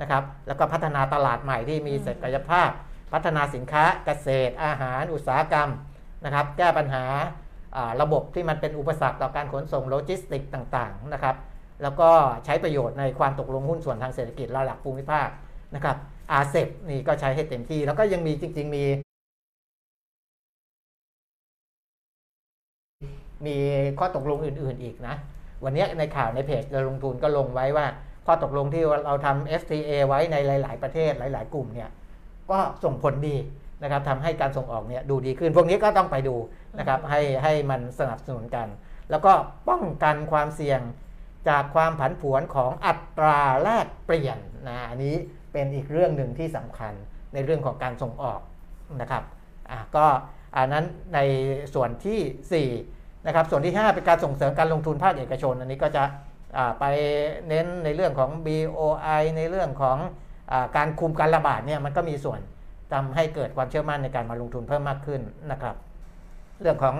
[0.00, 2.70] นะครับ แล้วก็พัฒนาตลาดใหม่ที่มีอืมศักยภาพ
[3.12, 5.68] พัฒนาสินค้าเกษตรอาหารอุตสาหกรรม
[6.24, 7.45] นะครับ แก้ปัญหาอ่า
[8.02, 11.36] ระบบที่มันเป็นอุปสรรคต่อการขนส่งโลจิสติกส์ต่างๆนะครับ
[11.82, 12.10] แล้วก็
[12.44, 15.28] ใช้ประโยชน์ในความตกลงหุ้นส่วนทางเศรษฐกิจระดับภูมิภาค
[15.74, 15.96] นะครับ
[16.32, 18.84] RCEP นี่ก็ใช้ให้เต็มที่ แล้วก็ยังมีจริง ๆ มี
[23.46, 23.56] มี
[23.98, 25.16] ข้อตกลงอื่น ๆ อีกนะ
[25.64, 27.86] วันนี้ในข่าวในเพจเราลงทุนก็ลงไว้ว่า
[28.26, 31.90] ข้อตกลงที่เราทำ FTA ไว้ในหลาย ๆ ประเทศหลาย ๆ กลุ่มเนี่ย
[32.50, 33.36] ก็ส่งผลดี
[33.82, 36.34] นะครับทำให้การส่งออกเนี่ยดูดีขึ้น พวกนี้ก็ต้องไปดู
[36.78, 38.68] นะครับให้ให้มันสนับสนุนกัน
[39.10, 39.32] แล้วก็
[39.68, 40.80] ป้องกันความเสี่ยง
[41.48, 45.14] จากความผันผวนของอัตราแลกเปลี่ยนนะอันนี้
[45.52, 46.92] เป็นอีกเรื่องหนึ่งที่สำคัญ
[47.34, 48.40] ในเรื่องของการส่งออก
[49.00, 49.24] นะครับ
[49.70, 50.06] อะก็
[50.56, 51.20] อันนั้นใน
[51.74, 52.16] ส่วนที
[52.52, 56.04] สี่4นะครับส่วนที่ 5 เป็นการส่งเสริมการลงทุนภาคเอกชน อันนี้ก็จะ
[56.56, 56.84] อ่าไป
[57.48, 59.98] เน้นในเรื่องของ BOI ในเรื่องของ
[60.52, 62.40] อาการคุมการระบาดเนี่ยมันก็มีส่วน
[62.92, 65.20] ทำให้เกิดความเชื่อมั่นในการมาลงทุนเพิ่มมากขึ้น
[65.52, 65.76] นะครับ
[66.62, 66.96] เรื่องของ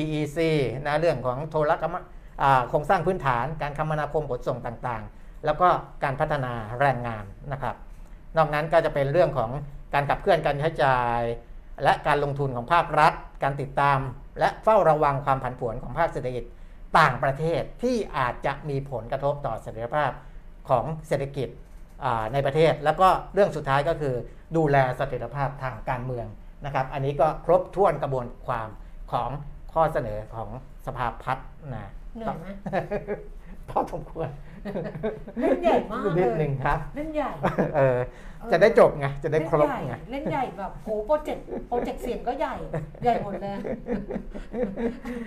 [0.00, 0.38] EEC
[0.86, 1.96] นะเรื่องของโทรคม
[2.68, 5.68] โครงสร้างพื้นฐาน การคมนาคมขนส่งต่างๆ แล้วก็
[6.04, 7.76] การพัฒนาแรงงานนะครับ
[8.36, 9.50] นอกนั้นก็จะเป็นเรื่องของ
[9.94, 11.20] การขับเคลื่อนการใช้จ่าย
[11.82, 13.98] และการลงทุนของภาครัฐ การติดตาม
[14.38, 16.44] และเฝ้าระวังความผันผวนของภาคเศรษฐกิจ
[16.98, 20.10] ต่างประเทศที่อาจจะมีผลกระทบต่อเสถียรภาพ
[20.68, 21.48] ของเศรษฐกิจ
[22.32, 24.14] ในประเทศ แล้วก็เรื่องสุดท้ายก็คือ
[24.56, 26.26] ดูแลเสถียรภาพทางการเมือง
[26.64, 28.68] นะครับ อันนี้ก็ครบถ้วนกระบวนความ
[29.12, 29.30] ของ
[29.72, 30.48] ข้อเสนอของ
[30.86, 31.46] สภาพัฒน์
[31.76, 32.48] นะเหนื่อยไหม
[33.68, 34.28] พอสมควร
[35.40, 37.30] เล่นใหญ่มากเลยนิดหนึ่งครับ เล่นใหญ่
[37.76, 37.98] เออ
[38.52, 42.54] จะได้จบไง จะได้ครบเล่นใหไงญ่เล่นใหญ่แบบโหโปรเจกต์โปรเจกต์เสียงก็ใหญ่
[43.04, 43.56] ใหญ่หมดเลย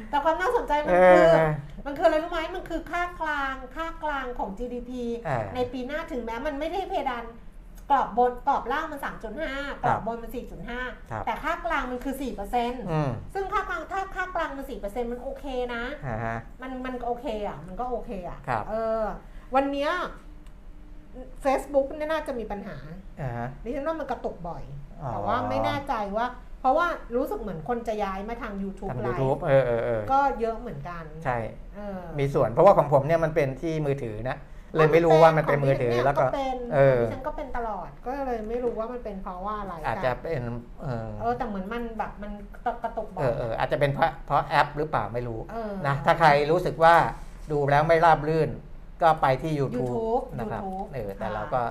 [0.09, 1.37] แต่ความน่าสนใจมันเอคืออ
[1.85, 4.91] มันคืออะไรรู้ไหมมันคือค่ากลางค่ากลางของ GDP
[5.27, 7.23] อ่าในปีหน้าถึงแม้มันไม่ได้เพดาน
[7.91, 8.99] กรอบบนกรอบล่างมัน
[9.41, 10.39] 3.5 กรอบบนมันครั
[11.21, 19.03] บ4.5 แต่ค่ากลางมันคือ4%อืมซึ่งค่ากลางถ้าค่ากลางมัน 4%มันโอเคนะอ่าฮะมันมันโอเคอะ มันก็โอเคอะครับเออ
[19.55, 19.91] วันเนี้ย
[21.45, 22.77] Facebook เนี่ยน่าจะมีปัญหา
[23.21, 24.63] อ่าฮะดิฉันว่ามันกระตุกบ่อย
[25.01, 26.27] อ๋อแต่ว่าไม่แน่ใจว่า
[26.59, 31.37] เพราะว่ารู้สึกเหมือนคนจะย้ายมาทาง YouTube ทางไล YouTube ฟ์เออเออเออก็เยอะเหมือนกัน ใช่
[31.75, 34.37] เออมีส่วนเพราะว่าของผมเนี่ยมันเป็นที่มือถือนะ
[34.75, 40.41] เลยไม่รู้ว่ามันเป็นมือถือขงดิฉันแล้วก็เป็นเออดิฉันก็เป็นตลอดก็เลยไม่รู้ว่ามันเป็นเพราะว่าอะไรอาจจะเป็น
[40.81, 42.31] เออเออแต่เหมือนมันแบบมัน
[42.83, 46.95] กระตุกบ่อเอยอเอออาจจะเป็นเพราะเพราะแอปหรือเปล่าไม่รู้เออนะถ้าใครรู้สึกว่า
[47.51, 48.49] ดูแล้วไม่ราบรื่น
[49.01, 51.61] ก็ไปที่ YouTube YouTube นะครับ YouTube เออแต่ค่ะเราก็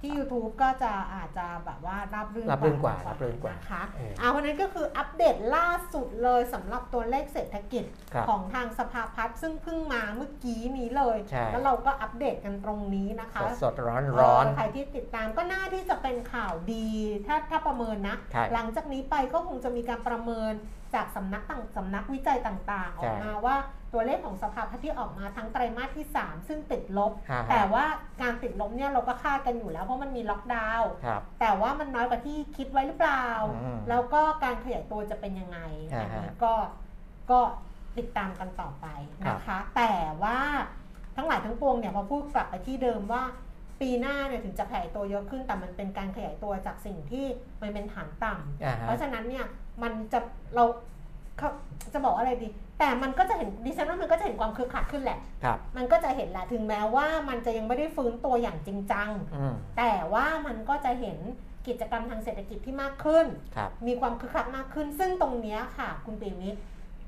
[0.00, 7.84] ที่ YouTube ก็จะอาจจะแบบว่าราบรื่นราบรื่นกว่าราบรื่นกว่านะคะเอออ่าวันนั้นก็คืออัปเดตล่าสุดเลยสำหรับตัวเลขเศรษฐกิจ
[8.14, 16.88] ครับของทางสภาพัฒน์ซึ่งเพิ่งมาเมื่อกี้นี้เลยใช่แล้วเราก็อัปเดตกันตรงนี้นะคะ สดสดร้อนร้อนเใครที่ติดตามก็น่าที่จะเป็นข่าวดี
[17.26, 20.52] ถ้าถ้าประเมินนะใช่หลังจากนี้ไปก็คงจะมีการประเมิน
[20.94, 23.56] จากสำนักต่างสำนักวิจัยต่างๆออกมาว่า
[23.92, 27.84] ตัวเลขของสภาพัฒน์ที่ออกมาทั้งไตรมาสที่ 3 ซึ่งติดลบฮะแต่ว่า
[28.22, 33.26] การติดลบเนี่ยเราก็คาดกันอยู่แล้วเพราะมันมีล็อกดาวน์ครับแต่ว่ามันน้อยกว่าที่คิดไว้หรือเปล่า
[33.62, 35.58] อืมแล้วก็การขยายตัวจะเป็นยังไง
[35.92, 36.54] อ่าอันฮะนี้ก็
[37.30, 37.40] ก็
[37.98, 38.86] ติดตามกันต่อไป
[39.28, 40.38] นะคะ แต่ว่า
[41.16, 43.22] ทั้งหลายทั้งปวงเนี่ยพอพูดกลับไปที่เดิมว่า
[43.80, 47.26] ปีหน้าเนี่ยถึงจะขยายตัวเยอะขึ้น แต่มันเป็นการขยายตัวจากสิ่งที่
[47.62, 49.46] มันเป็นฐานต่ำอ่าฮะเพราะฉะนั้นเนี่ย
[49.82, 50.20] มันจะ
[50.54, 50.64] เรา
[51.38, 51.50] เขา
[51.94, 52.48] จะบอกว่าอะไรดี
[52.78, 61.18] แต่มันก็จะเห็นดิฉันว่ามันก็จะเห็นความคึกคักขึ้นแหละ ครับมันก็จะเห็นแหละถึงแม้ว่ามันจะยังไม่ได้ฟื้นตัวอย่างจริงจัง อืมแต่ว่ามันก็จะเห็น
[61.68, 63.26] กิจกรรมทางเศรษฐกิจที่มากขึ้น
[63.56, 66.60] ครับมีความคึกคักมากขึ้น ซึ่งตรงเนี้ยค่ะ คุณปีมิตร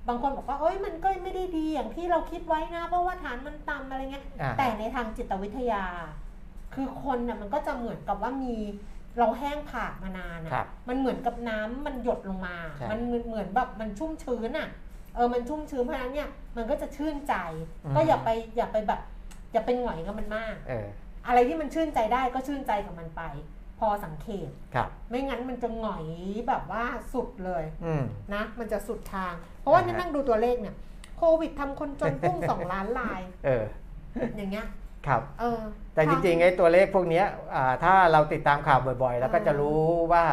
[0.09, 5.85] บางคนบอกว่าเอ้ยมันก็ไม่ได้ดีอย่างที่เราคิดไว้นะ เพราะว่าฐานมันต่ำอะไรเงี้ย อ่าแต่ในทางจิตวิทยา
[6.75, 8.57] คือคนน่ะมันก็จะเหมือนกับว่ามี
[9.19, 14.69] เราแห้งผากมานานครัอะบ มันเหมือนกับน้ำมันหยดลงมา ใช่ มันเหมือนเหมือนแบบมันชุ่มชื้นอะ
[15.15, 17.35] เออมันชุ่มชื้นเพราะฉะนั้นเนี่ยมันก็จะชื่นใจ
[17.85, 19.01] อืม ก็อย่าไปอย่าไปแบบ
[19.53, 20.87] อย่าไปหงอยกับมันมาก เออ
[21.27, 23.23] อะไรที่มันชื่นใจได้ก็ชื่นใจกับมันไป
[23.81, 26.07] พอสังเกต ครับ ไม่งั้นมันจะหงอย
[26.49, 28.03] แบบว่าสุดเลยอืม
[28.35, 30.75] นะ มันจะสุดทาง เพราะว่าอ่าฮะ นี่นั่งดูตัวเลขเนี่ย
[31.19, 33.65] โควิดทำคนจนพุ่ง สองล้านลาย เออ
[34.37, 34.67] อย่างเงี้ย
[35.07, 35.61] ครับ เออ
[35.95, 39.81] แต่จริงๆไอ้ตัวเลขพวกเนี้ยอ่าถ้าเราติดตามข่าวบ่อยๆ แล้วก็จะรู้
[40.13, 40.25] ว่า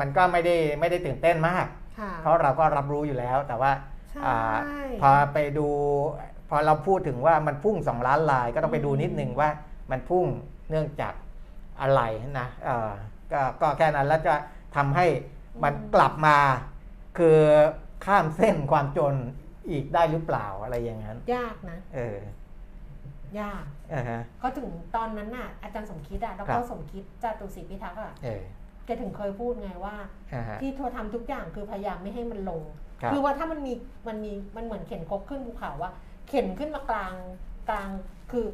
[0.00, 1.66] มันก็ไม่ได้ไม่ได้ตื่นเต้นมาก
[1.98, 3.93] ค่ะ เพราะเราก็รับรู้อยู่แล้ว แต่ว่าใช่อ่า
[5.02, 5.66] พอไปดู
[6.50, 9.48] พอเราพูดถึงว่ามันพุ่ง 2 ล้านลาย ก็ต้องไปดูนิดนึงว่า
[9.90, 10.26] มันพุ่ง
[10.70, 11.14] เนื่องจาก
[11.80, 12.00] อะไร
[12.40, 12.90] นะเอ่อ
[13.32, 14.34] ก็ก็แค่นั้นแล้วจะ
[14.76, 15.06] ทำให้
[15.62, 16.38] มันกลับมา
[17.18, 17.38] คือ
[18.06, 19.14] ข้ามเส้นความจน
[19.70, 28.42] อีกได้หรือเปล่าอะไรอย่างนั้น ยากนะ เออยากอ่าฮะก็ถึงตอนนั้นน่ะ อาจารย์สมคิดอะดครัรบสมคิดจาตุศรีพิทักษ์อะเออ
[28.86, 29.94] แกถึงเคยพูดไงว่า
[30.34, 32.62] อ่าฮะที่ทัวทำทุกอย่างคือพยายามไม่ให้มันลง
[33.04, 33.72] ครับคือว่าถ้ามันมี
[34.08, 35.90] มันมีมันเหมือนเข็นคกขึ้นภูเขาว่า
[36.28, 37.14] เข็นขึ้นมากลาง
[37.68, 37.88] กลาง
[38.30, 38.44] คือ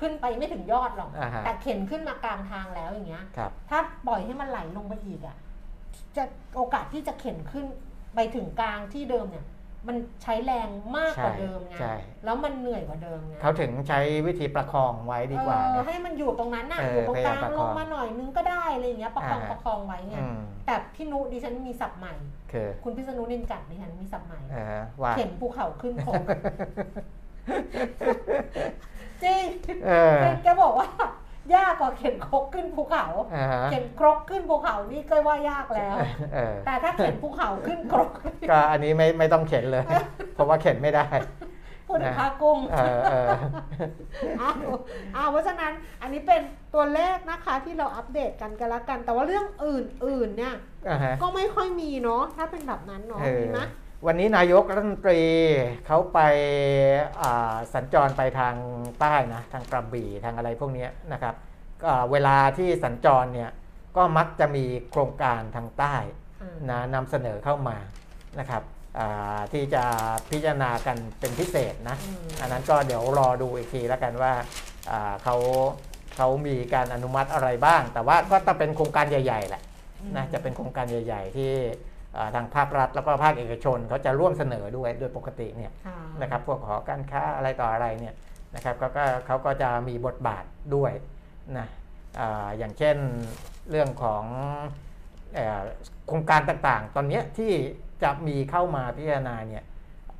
[0.00, 5.36] ขึ้นไปไม่ถึงยอดหรอก อ่าฮะ แต่เข็นขึ้นมากลางทางแล้วอย่างเงี้ย ครับ ถ้าปล่อยให้มันไหลลงไปอีกอะ
[6.16, 6.24] จะ
[6.56, 7.66] โอกาสที่จะเข็นขึ้น
[8.14, 9.46] ไปถึงกลางที่เดิมเนี่ย
[9.88, 22.14] มันใช้แรงมากกว่าใช่เดิมไงใช่แล้วมันเหนื่อยกว่าเดิมไงเขาถึงใช้วิธีประคองไว้ดีกว่าเออนะให้มันอยู่ตรงนั้นน่ะเอออยู่ตรงกลางพยายามประลคองงมาหน่อยนึงก็ได้อะไรอย่างเงี้ยประคองอ่าประคองไว้ไงอืมแต่พี่นุดิฉันมีศัพท์ใหม่
[22.52, 26.22] คือคุณพิษณุนินกัดดิฉันมีศัพท์ใหม่เออว่าเข็นภูเขาขึ้นโคง
[29.22, 29.44] จริง
[29.86, 30.88] เออแกบอกว่า
[31.54, 35.96] ยากกว่าเข็นครกขึ้นภูเขาอ่าฮะเข็นครกขึ้นภูเขานี่ก็ว่ายากแล้ว
[36.34, 38.10] เออแต่ถ้าเข็นภูเขาขึ้นครก
[38.50, 39.84] ก็อันนี้ไม่ไม่ต้องเข็นเลย
[40.34, 41.06] เพราะว่าเข็นไม่ได้
[41.86, 43.30] พูดถึงพากุ้งเออเออ
[44.40, 44.54] อ้าว
[45.16, 45.72] อ้าวเพราะฉะนั้น
[46.02, 46.40] อันนี้เป็น
[46.74, 50.54] ตัวเลขนะคะที่เราอัปเดตกันกันละกัน แต่ว่าเรื่องอื่นๆเนี่ย
[50.88, 53.60] อ่าฮะก็ไม่ค่อยมีเนาะถ้าเป็นแบบนั้นเนาะเออมีไหม
[54.06, 55.20] วันนี้นายกรัฐมนตรี
[55.86, 56.18] เขาไป
[57.22, 58.54] อ่าสัญจรไปทาง
[59.00, 61.34] ใต้นะทางกระบี่ทางอะไรพวกเนี้ยนะครับ
[61.82, 63.50] ก็เวลาที่สัญจรเนี่ย
[63.96, 65.94] ก็มักจะมีโครงการทางใต้
[66.42, 67.76] อ่านะนำเสนอเข้ามา
[68.40, 68.62] นะครับ
[68.98, 69.84] อ่าที่จะ
[70.30, 74.32] พิจารณากันเป็นพิเศษนะอืมอันนั้นก็เดี๋ยวรอดูอีกทีแล้วกันว่า
[74.90, 75.36] อ่าเขา
[76.16, 79.62] เขามีการอนุมัติอะไรบ้าง แต่ว่าก็ต้องเป็นโครงการใหญ่ๆแหละ
[80.16, 81.89] นะจะเป็นโครงการใหญ่ ๆ ที่อ่า
[82.34, 88.14] ทางภาครัฐแล้วก็ภาคเอกชนเขาจะร่วมเสนอด้วยโดยปกติเนี่ยค่ะนะครับพวกหอการค้าอะไรต่ออะไรเนี่ย
[88.54, 90.44] นะครับเขาก็เขาก็จะมีบทบาท
[90.74, 90.92] ด้วย
[91.58, 91.66] นะ
[92.20, 92.96] อาอย่างเช่น
[93.70, 94.24] เรื่องของ
[95.34, 95.60] เอ่อ
[96.06, 97.52] โครงการต่างๆ ตอนเนี้ยที่
[98.02, 99.64] จะมีเข้ามาพิจารณาเนี่ย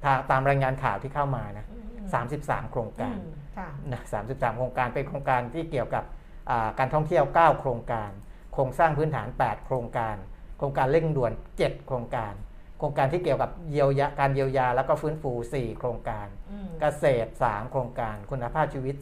[0.04, 1.76] ตาตามรายงานข่าวที่เข้ามานะอื
[2.06, 3.20] ม33 โครงอืการม
[3.58, 6.04] ค่ะนะ33 โครงการเป็นโครงการที่เกี่ยวกับ
[6.50, 8.10] อ่าการท่องเที่ยว 9 โครงการ
[8.52, 10.16] โครงสร้างพื้นฐาน 8 โครงการ
[10.60, 12.32] โครงการเร่งด่วน 7 โครงการ
[12.78, 18.96] โครงการที่เกี่ยวกับเยียวยาการเยียวยาแล้วก็ฟื้นฟู 4 โครงการอืมเกษตร 3 โครงการ คุณภาพชีวิต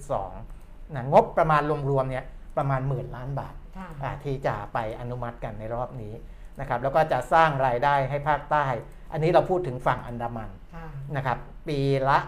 [0.44, 2.24] 2นะงบประมาณรวมๆเนี่ย
[2.56, 6.14] ประมาณหมื่นล้านบาทค่ะอ่าที่จะไปอนุมัติกันในรอบนี้
[6.60, 8.66] นะครับแล้วก็จะสร้างรายได้ให้ภาคใต้
[9.12, 10.86] อันนี้เราพูดถึงฝั่งอันดามันค่ะ
[11.16, 11.38] นะครับ
[11.68, 12.18] ปีละ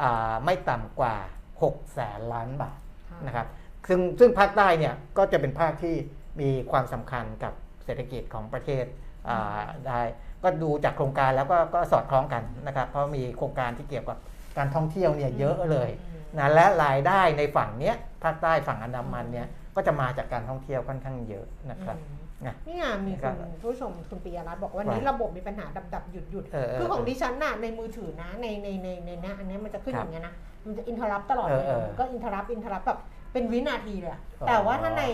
[0.00, 1.16] อ่าไม่ต่ำกว่า
[1.54, 3.46] 6แสนล้านบาทค่ะนะครับ
[3.88, 5.96] ซึ่งซึ่งภาคใต้เนี่ยก็จะเป็นภาคที่
[6.40, 7.52] มีความสำคัญกับ
[7.84, 8.84] เศรษฐกิจของประเทศ
[9.28, 10.00] อ่าได้
[10.42, 14.18] ก็ดูจากโครงการแล้วก็ก็สอดคล้องกันนะครับ เพราะมีโครงการที่เกี่ยวกับ
[14.58, 30.34] การท่องเที่ยวเนี่ยเยอะเลยอืมนะและรายได้ในฝั่งเนี้ยภาคใต้ฝั่งอันดามันเนี่ยก็จะมาจากการท่องเที่ยวค่อนข้างเยอะนะครับอืมนะนี่ไงมีครัคุบณผู้ชมคุณปียรัตน์บอกว่าวันนี้ว่าระบบมีปัญหาดับดับๆหยุดหยุดเออเออคือของดิฉันน่ะในมือถือนะในในในในเนี้ยอันเนี้ยมันจะขึ้นคอรับย่างเงี้ยนะ
[30.66, 32.98] มันจะอินเทอร์รับตลอดเอเลอยเออก็ interrupt interrupt แบบ
[33.32, 35.04] เป็นวินาทีเลยอะอ๋อแต่ว่าถ้าใน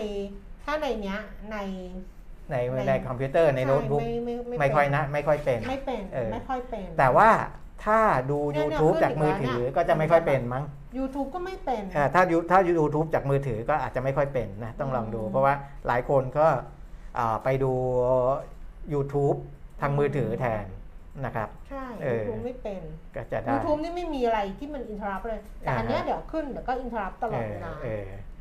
[0.63, 1.19] ถ้าในเนี้ย
[1.51, 1.57] ใน
[2.51, 7.29] ในในในคอมพิวเตอร์ในโน้ตบุ๊กใช่ไม่ไม่ไม่ค่อยนะไม่ค่อยเป็นไม่เป็นเออไม่ค่อยเป็น แต่ว่า
[7.85, 7.99] ถ้า
[8.31, 10.63] ดูเนี่ยเนี่ย YouTube ขึ้นจากมืออีกแล้วถือเนี่ยก็จะไม่ค่อยเป็นมั้ง
[10.97, 15.53] YouTube ก็ไม่เป็นเอ่อถ้ายูถ้า YouTube จากมือถือก็อาจจะไม่ค่อยเป็นนะต้องลองดูอืมเพราะว่า
[15.87, 16.47] หลายคนก็
[17.17, 17.71] อ่าไปดู
[18.93, 19.37] YouTube
[19.81, 20.65] ทางมือถือแทน
[21.25, 22.81] นะครับ ใช่เออ YouTube ไม่เป็น
[23.15, 27.73] ก็จะได้ YouTube นี่ไม่มีอะไรที่มันอินทรัพเลย แต่อันเนี้ยอ่าฮะเดี๋ยวขึ้นเดี๋ยวก็อินทรัพตลเออดอเวลา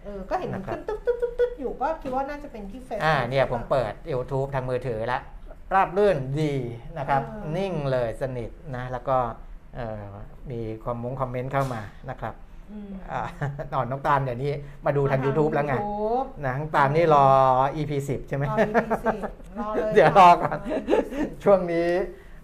[0.04, 5.22] เออเออก็เห็นมันนะครับขึ้นตึ๊ดตึ๊ดตึ๊ดตึ๊ดอยู่ก็คิดว่าน่าจะเป็นที่เฟซอ่าเนี่ยผมเปิด YouTube ทางมือถือแล้ว
[5.74, 6.54] ราบรื่นดี
[6.98, 9.16] นะครับเออนิ่งเลยสนิทนะ แล้วก็
[9.76, 10.04] เอ่อ
[10.50, 11.80] มีคอมมงคอมเมนต์เข้ามา
[12.10, 12.34] นะครับ
[12.72, 13.22] อืมอ่า
[13.72, 14.52] นอนน้องตาลเดี๋ยวนี้
[14.86, 17.26] มาดูทาง YouTube แล้วไง YouTube นะน้องตาลนี่รอ
[17.76, 19.16] EP 10 ใช่ไหมรอ EP สิ
[19.58, 21.88] รอเลยเดี๋ยวค่ะรอก่อนร EP สิช่วงนี้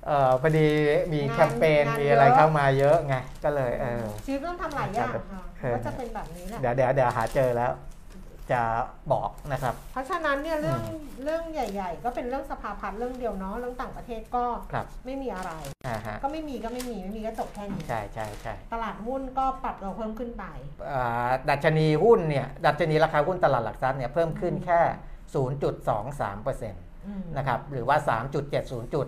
[0.07, 0.69] เอ่อพอดี
[1.13, 7.73] มีงานแคมเปญงานมีอะไรเยอะ เข้ามาเยอะไงก็เลยเออ ชีวิตต้องทำหลายอย่างค่ะเออ ก็จะเป็นแบบนี้แหละ เดี๋ยวเดี๋ยวเดี๋ยวหาเจอแล้ว
[8.53, 8.63] จะ
[9.13, 15.53] บอกนะครับ เพราะฉะนั้นเนี่ยเรื่องอืมเรื่องใหญ่ ๆ ก็เป็นเรื่องสภาพัฒน์เรื่องเดียวเนาะเรื่องต่างประเทศก็ครับ ไม่มีอะไร
[15.87, 20.45] อ่าฮะก็ไม่มีก็ไม่มีไม่มีก็จบแค่นี้ใช่ใช่ใช่ตลาดหุ้นก็ปรับตัวเพิ่มขึ้นไป
[20.91, 24.81] อ่าดัชนีหุ้นเนี่ยดัชนีราคาหุ้นตลาดหลักทรัพย์เนี่ยเพิ่มขึ้นแค่
[25.35, 26.75] 0.23%น
[27.07, 27.97] อืมะครับหรือว่า
[28.47, 29.07] 3.70 จุด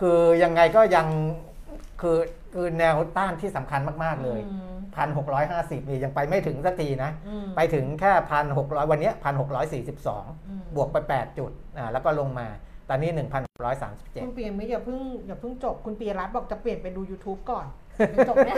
[0.00, 1.06] คือยังไงก็ยัง
[2.00, 2.18] คือ
[2.54, 8.12] คือแนวต้านที่สำคัญมาก ๆ เลยอืม1,650นี่ยังไปไม่ถึงสักทีนะอืมไปถึงแค่
[8.50, 9.14] 1,600วันเนี้ย
[9.80, 12.46] 1,642อืมบวกไป8จุดอ่าแล้วก็ลงมา
[12.88, 13.26] ตอนนี้คุณ
[13.58, 17.66] 1,637เปียมิตรอย่าเพิ่งอย่าเพิ่งจบคุณปียรัตน์บอกจะเปลี่ยนไปดู YouTube ก่อน
[18.10, 18.56] เดี๋ยวจบเนี่ย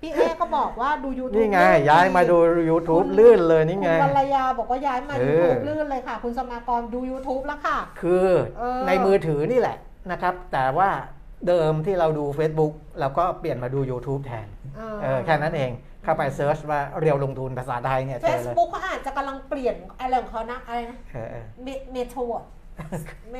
[0.00, 2.36] พี่เอก็บอกว่าดู YouTube นี่ไงลื่นย้ายมาดู
[2.70, 8.26] YouTube คุณลื่นเลยนี่ไงคุณวรรยาบอกว่าย้ายมาเออ YouTube ลื่นเลยค่ะ คุณสมากรดู YouTube แล้วค่ะ คือ
[8.58, 9.76] เออในมือถือนี่แหละ
[10.10, 10.90] นะครับ แต่ว่า
[11.48, 14.48] เดิมที่เราดู Facebook เราก็เปลี่ยนมาดู YouTube แทน
[15.02, 15.70] เออแค่นั้นเอง
[16.04, 22.42] เข้าไปเซิร์ชว่าเรียวลงทุนภาษาไทยเนี่ยเฟเจอซเลยบุ๊กเขาอาจจะกำลังเปลี่ยนอะไรของเขานะอะไรนะเออเออเมเมทาวด
[23.32, 23.36] เม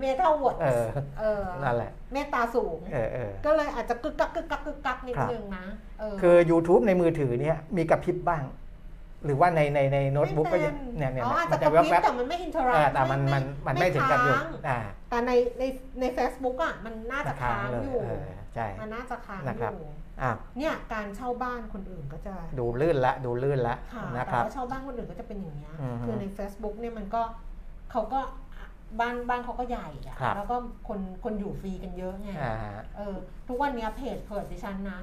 [0.00, 0.86] เมทาวดเออ
[1.20, 5.64] เออนั่นแหละเมตตาสูง เออเออ ก็เลยอาจจะกึกกักกึกกักกึกกักนิดครับนึงนะ
[6.00, 8.42] เออคือ YouTube ในมือถือเนี่ยมีกระพริบบ้าง
[9.24, 14.36] หรือว่าในในในโน้ตบุ๊กก็ยังไม่ป็เนี่ยเนี่ยอ๋ออาจมัจะนกจะระพริบแวบแต่มันไม่อินเทอร์ๆแอเออคแต่มันมันมันไม่ถึงกับหยุด
[14.68, 14.78] อ่า
[15.10, 15.64] แต่ในใน
[16.00, 19.86] ใน Facebook อะมันน่าจะค้างเลยอยู่เออใช่มันน่าจะค้างนะครับอยู่
[20.22, 27.22] อะเนี่ยการเช่าบ้านคนอื่นก็จะดูลื่นละดูลื่นละค่ะนะคแต่รับว่าเช่าบ้านคนอื่นก็จะเป็นอย่างเงี้ยอือฮึคือใน Facebook เนี่ยมันก็
[27.92, 28.20] เขาก็
[29.00, 30.56] บ้านบ้านเขาก็ใหญ่อะครับแล้วก็
[30.88, 32.54] คนคนอยู่ฟรีกันเยอะไงอ่า
[32.96, 33.16] เออ
[33.48, 34.98] ทุกวันเนี้ยเพจเพิดดิฉันนะ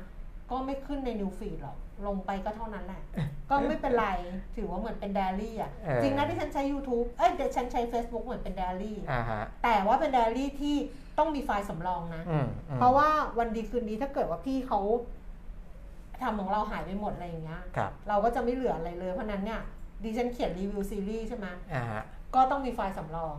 [0.51, 3.01] ก็ไม่ขึ้นในนิวฟีดหรอก ลงไปก็เท่านั้นแหละ
[3.49, 4.07] ก็ไม่เป็นไร
[4.55, 10.75] ถือว่าเหมือนเป็น d ดรี่อะเออจริงนะที่ฉันใช้ YouTube เอ้ยเดี๋ยวฉันใช้ Facebook เหมือนเป็น d ดรี่อ่าฮะแต่ว่าเป็น d ดรี่ที่
[11.17, 14.79] ต้องมีไฟล์สำรองนะอืมอืมเพราะว่าวันดีคืนดีถ้าเกิดว่าพี่เขา
[16.23, 19.61] ทำของเราหายไปหมดอะไรอย่างเงี้ยครับเราก็จะไม่เหลืออะไรเลย เพราะฉะนั้นเนี่ย
[20.03, 22.03] ดิฉันเขียนรีวิวซีรีส์ใช่ไหมอ่าฮะ
[22.35, 23.35] ก็ต้องมีไฟล์สำรอง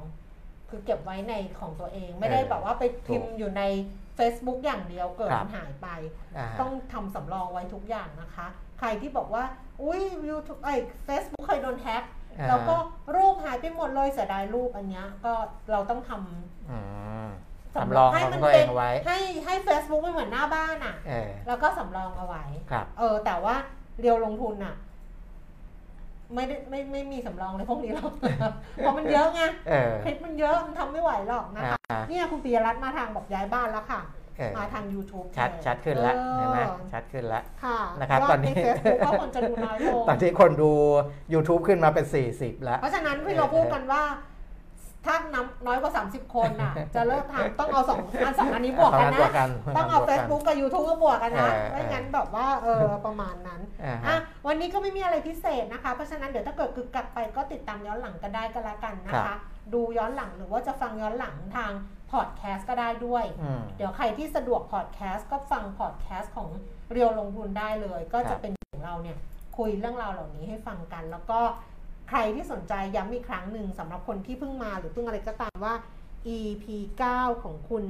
[0.70, 3.62] คือเก็บไว้ในของตัวเอง ไม่ได้เออแบบว่าไปพิมพ์อยู่ใน
[4.18, 5.88] Facebook อย่างเดียวเกิดครับมันหายไป
[6.36, 8.46] อ่าฮะต้องทำสำรองไว้ทุกอย่างนะคะ
[8.78, 9.44] ใครที่บอกว่า
[9.82, 12.04] อุ้ย YouTube ไอ้เฟซบุ๊กเคยโดนแฮ็ก
[12.38, 12.76] อ่าแล้วก็
[13.16, 15.32] รูปหายไปหมดเลยเสียดายรูปอันเนี้ยก็
[15.72, 16.78] เราต้องทำอื
[17.26, 17.28] ม
[17.74, 23.54] สำสำรองให้ของมันตัวเป็เอนงไว้ให้ให้ Facebook มันเหมือนหน้าบ้านอะเออแล้วก็สำรองเอาไว้ครับเออแต่ว่า
[24.00, 24.74] เรียวลงทุนอะ
[26.34, 28.12] ไม่ได้ไม่ไม่มีสำรองเลยพวกนี้หรอก
[28.76, 34.00] เพราะมันเยอะไงเออ คลิปมันเยอะมันทำไม่ไหวหรอกนะคะ อ่า เนี่ยคุณปียรัตน์มาทางบอกย้ายบ้านแล้วค่ะ
[34.38, 36.60] เออมาทาง YouTube ชัดแทนชัดขึ้นแล้วออเห็นไหม
[36.92, 40.70] ชัดขึ้นแล้วค่ะนะครับยอตอดนนี้ใน Facebook ก็คนจะดูน้อยลงตอนที่คนดู
[41.32, 42.06] YouTube ขึ้นมาเป็น
[42.36, 44.02] 40 แล้ว เพราะฉะนั้นที่เราพูดกันว่า
[45.06, 59.38] ถ้าน้ำน้อยกว่า 30 คนน่ะ จะเลิกทำต้องเอาสองอันสองอันนี้บวกกันบวกนะกันต้องเอาบวกกัน Facebook กับ YouTube ก็บวกกันนะเออไม่งั้นแบบว่าเออประมาณนั้นอ่าอะฮะวันนี้ก็ไม่มีอะไรพิเศษนะคะ เพราะฉะนั้นเดี๋ยวถ้าเกิดกึกกลับไปก็ติดตามย้อนหลังกันได้ก็แล้วกันนะครัคะบ
[59.74, 61.72] ดูย้อนหลังหรือว่าจะฟังย้อนหลังทาง
[62.12, 66.48] พอดแคสต์ก็ได้ด้วยอืมเดี๋ยวใครที่สะดวกพอดแคสต์ก็ฟังพอดแคสต์ของ
[66.92, 69.16] เรียวลงทุนได้เลย ก็ครัจะบเป็นของเราเนี่ย
[69.58, 71.40] คุยเรื่องราวเหล่านี้ให้ฟังกันแล้วก็
[72.08, 75.74] ใครที่สนใจย้ำอีกครั้งหนึ่งสำหรับคนที่เพิ่งมาหรือเพิ่งอะไรก็ตามว่า
[76.36, 76.64] EP
[77.08, 77.84] 9 ของคุณ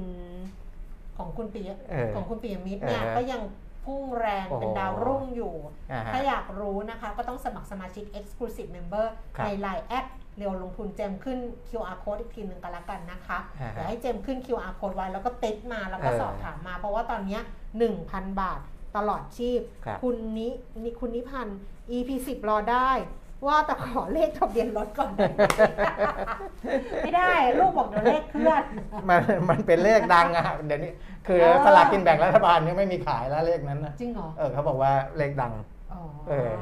[1.19, 3.43] ของคุณปีเออของคุณปียมิตรเนี่ยเออก็ยัง
[3.85, 5.55] พุ่งแรงโอ้โหเป็นดาวรุ่งอยู่
[5.93, 9.07] อ่าฮะถ้าอยากรู้นะคะก็ต้องสมัครสมาชิก Exclusive Member
[9.37, 10.07] ครับใน Line แอด
[10.37, 11.39] เรียวลงทุนเจมขึ้น
[11.69, 17.43] QR code อีกทีหนึ่งกันละกันนะคะอ่าฮะเดี๋ยวให้เจมขึ้น QR code ไว้แล้วก็ติดมาแล้วก็เออสอบถามมา เพราะว่าตอนเนี้ย
[17.91, 18.61] 1,000 บาท
[18.97, 20.49] ตลอดชีพครับณนิ
[20.83, 21.59] นี่คุณนิพันธ์
[21.97, 22.91] EP 10 รอได้
[23.49, 25.13] ว่าแต่ขอเลขทะเบียนรถก่อน
[27.05, 28.63] ไม่ได้ ลูกบอกเดี๋ยวเลขเคลื่อน
[29.09, 30.93] มันมันเป็นเลขดังอะเดี๋ยวนี้
[31.27, 35.53] คือเออ สลากกินแบ่งรัฐบาลเนี่ยไม่มีขายแล้วเลขนั้นนะจริงเหรอเออเขาบอกว่าเลขดัง
[35.93, 36.53] อ๋อเออ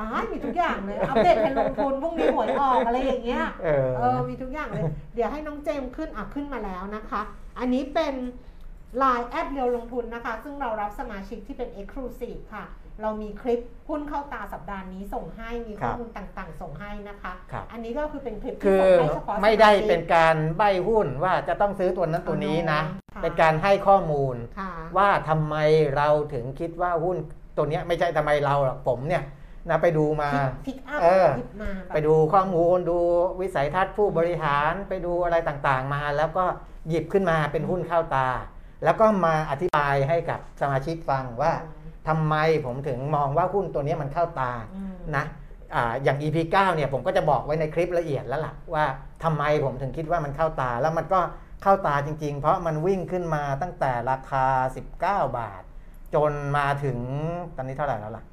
[0.00, 7.22] ตายมีทุกอย่างเลยอัปเดตให้ลงทุนพรุ่งนี้หวยออกอะไรอย่างเงี้ย เออ เออ มีทุกอย่างเลย เดี๋ยวให้น้องเจมส์ขึ้น อะ ขึ้นมาแล้วนะคะ
[7.58, 8.14] อันนี้เป็น
[9.02, 12.64] Line แอดเรียวลงทุนนะคะ ซึ่งเรารับสมาชิกที่เป็น Exclusive ค่ะ
[13.02, 22.80] เรามีคลิปหุ้นเข้าตาสัปดาห์นี้ส่งให้มีข้อมูลต่างๆ ส่งให้นะคะ ครับ อันนี้ก็คือเป็นคลิปคืที่อส่งให้เฉพาะไม่ได้สาชิกเป็นการใบหุ้นว่าจะต้องซื้อตัวนั้นตัวนี้นะ
[23.14, 25.54] ค่ะเป็นการให้ข้อมูล ค่ะ ว่าทำไม
[25.96, 27.16] เราถึงคิดว่าหุ้น
[27.56, 29.22] ตัวเนี้ยไม่ใช่ทำไมเราหรอกผมเนี่ย
[29.68, 30.30] นะไปดูมา
[30.66, 32.98] พิกอัพเออ หยิบมาแบบ ไปดูข้อมูลดู
[33.40, 36.44] วิสัยทัศน์ผู้บริหารไปดูอะไรต่างๆมา แล้วก็
[36.88, 38.28] หยิบขึ้นมาเป็นหุ้นเข้าตา
[38.84, 41.52] แล้วก็มาอธิบายให้กับสมาชิกฟังว่า
[42.08, 42.34] ทำไม
[42.66, 45.24] ผมถึงมองว่าหุ้นตัวเนี้ยมันเข้าตาอืมนะ
[45.74, 48.84] อ่าอย่าง EP 9 เนี่ยผมก็จะบอกไว้ในคลิปละเอียดแล้วล่ะว่า
[49.24, 51.20] ทำไมผมถึงคิดว่ามันเข้าตาแล้วมันก็
[51.62, 54.44] เข้าตาจริง ๆ เพราะมันวิ่งขึ้นมาตั้งแต่ราคา
[54.90, 55.62] 19 บาท
[56.14, 56.98] จนมาถึง
[57.56, 58.24] ตอนนี้เท่าไหร่แล้วล่ะ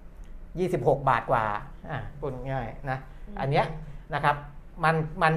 [0.49, 1.45] 26 บาทกว่า
[1.89, 2.97] อ่าพูดง่ายๆนะ
[3.39, 3.65] อันเนี้ย
[4.13, 4.35] นะครับ
[4.83, 5.33] มันมัน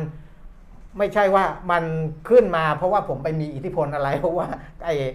[0.98, 1.84] ไม่ใช่ว่ามัน
[2.28, 4.46] ขึ้นมาเพราะว่าผมไปมีอิทธิพลอะไรเพราะว่า
[4.84, 5.10] ไออ่า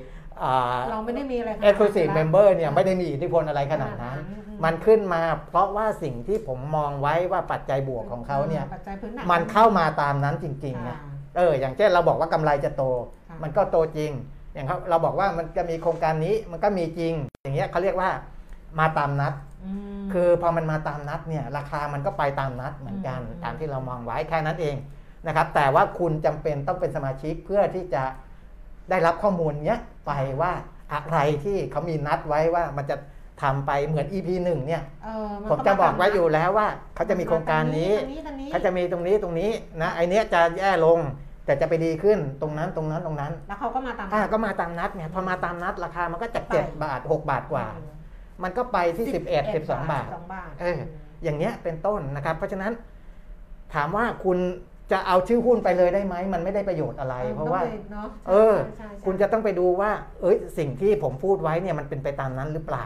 [0.92, 12.84] เราไม่ได้มีอะไรขนาดนั้น exclusive member เนี่ยไม่ได้มีอิทธิพลอะไรขนาดนั้นอืมมันขึ้นมาเพราะว่าสิ่งที่ผมมองไว้ว่าปัจจัยบวกของเขาเนี่ยปัจจัยพื้นฐานมันเข้ามาตามนั้นจริงๆนะค่ะเอออย่างเช่นเราบอกว่ากำไรจะโต
[13.30, 14.12] ค่ะมันก็โตจริง
[14.54, 17.14] อย่างเขาเราบอกว่ามันจะมีโครงการนี้มันก็มีจริง
[17.44, 18.10] อย่างเงี้ยเขาเรียกว่า
[18.80, 19.34] มาตามนัด
[20.04, 24.76] มคือพอมันมาตามนัดเนี่ยราคามันก็ไปตามนัดเหมือนกันอืมตามที่เรามองไว้แค่นั้นเอง
[25.28, 28.04] นะครับแต่ว่าคุณจำเป็นต้องเป็นสมาชิกเพื่อที่จะ
[28.94, 30.52] ได้รับข้อมูลเนี้ยไปว่า
[30.94, 32.96] อะไรที่เขามีนัดไว้ว่ามันจะ
[33.42, 41.00] ทำไปเหมือน EP หนึ่งเนี่ยเออมันผมจะบอกไว้อยู่แล้วว่า เขาจะมีโครงการนี้ตรงนี้ตรงนี้ เขาจะมีตรงนี้ตรงนี้นะไอเนี้ยจะแย่ลง
[41.46, 47.66] แต่จะไปดีขึ้นตรงนั้นตรงนั้นตรงนั้น แล้วเขาก็มาตามอ่าก็มาตามนัดไงพอมาตามนัดราคามันก็จากเจ็ดบาทหกบาทกว่า
[48.44, 50.80] มันก็ไปที่สิบเอ็ดสิบสองบาทสองบาทเออ
[51.24, 52.72] อย่างเงี้ยเป็นต้นนะครับ เพราะฉะนั้น
[53.74, 54.38] ถามว่าคุณ
[54.92, 62.86] จะเอาชื่อหุ้นไปเลยได้ไหมมันไม่ได้ประโยชน์อะไร เพราะว่าต้องไปเนอะเออใช่ใช่คุณจะต้องไปดูว่า เอ้ยสิ่งที่ผมพูดไว้เนี่ยมันเป็นไปตามนั้นหรือเปล่า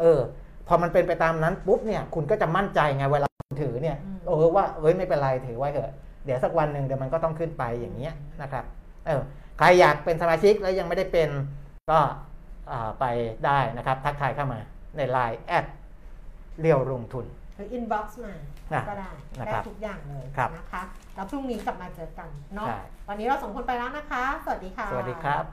[0.00, 0.20] เออ
[0.68, 5.92] พอมันเป็นไปตามนั้นปุ๊บเนี่ย คุณก็จะมั่นใจไงเวลาคุณถือเนี่ยเออว่าเอ้ยไม่เป็นไรถือไว้เถอะ
[6.24, 8.64] เดี๋ยวสักวันหนึ่งเดี๋ยวมันก็ต้องขึ้นไปอย่างเงี้ยนะครับ
[9.06, 9.20] เออ
[9.58, 11.28] ใครอยากเป็นสมาชิกแล้วยังไม่ได้เป็น
[11.90, 11.98] ก็
[12.70, 13.04] อ่าไป
[13.46, 14.60] ได้นะครับ ทักทายเข้ามา
[14.96, 15.66] ใน LINE add
[16.60, 17.24] เรียวลงทุน
[17.56, 18.32] หรือ inbox มา
[18.72, 20.82] อะก็ได้นะได้ครับทุกอย่างเลยครับนะคะ
[21.16, 25.44] แล้วพรุ่งนี้กลับมาเจอกันเนาะ ใช่ วันนี้เราสองคนไปแล้วนะคะ สวัสดีค่ะ สวัสดีครับ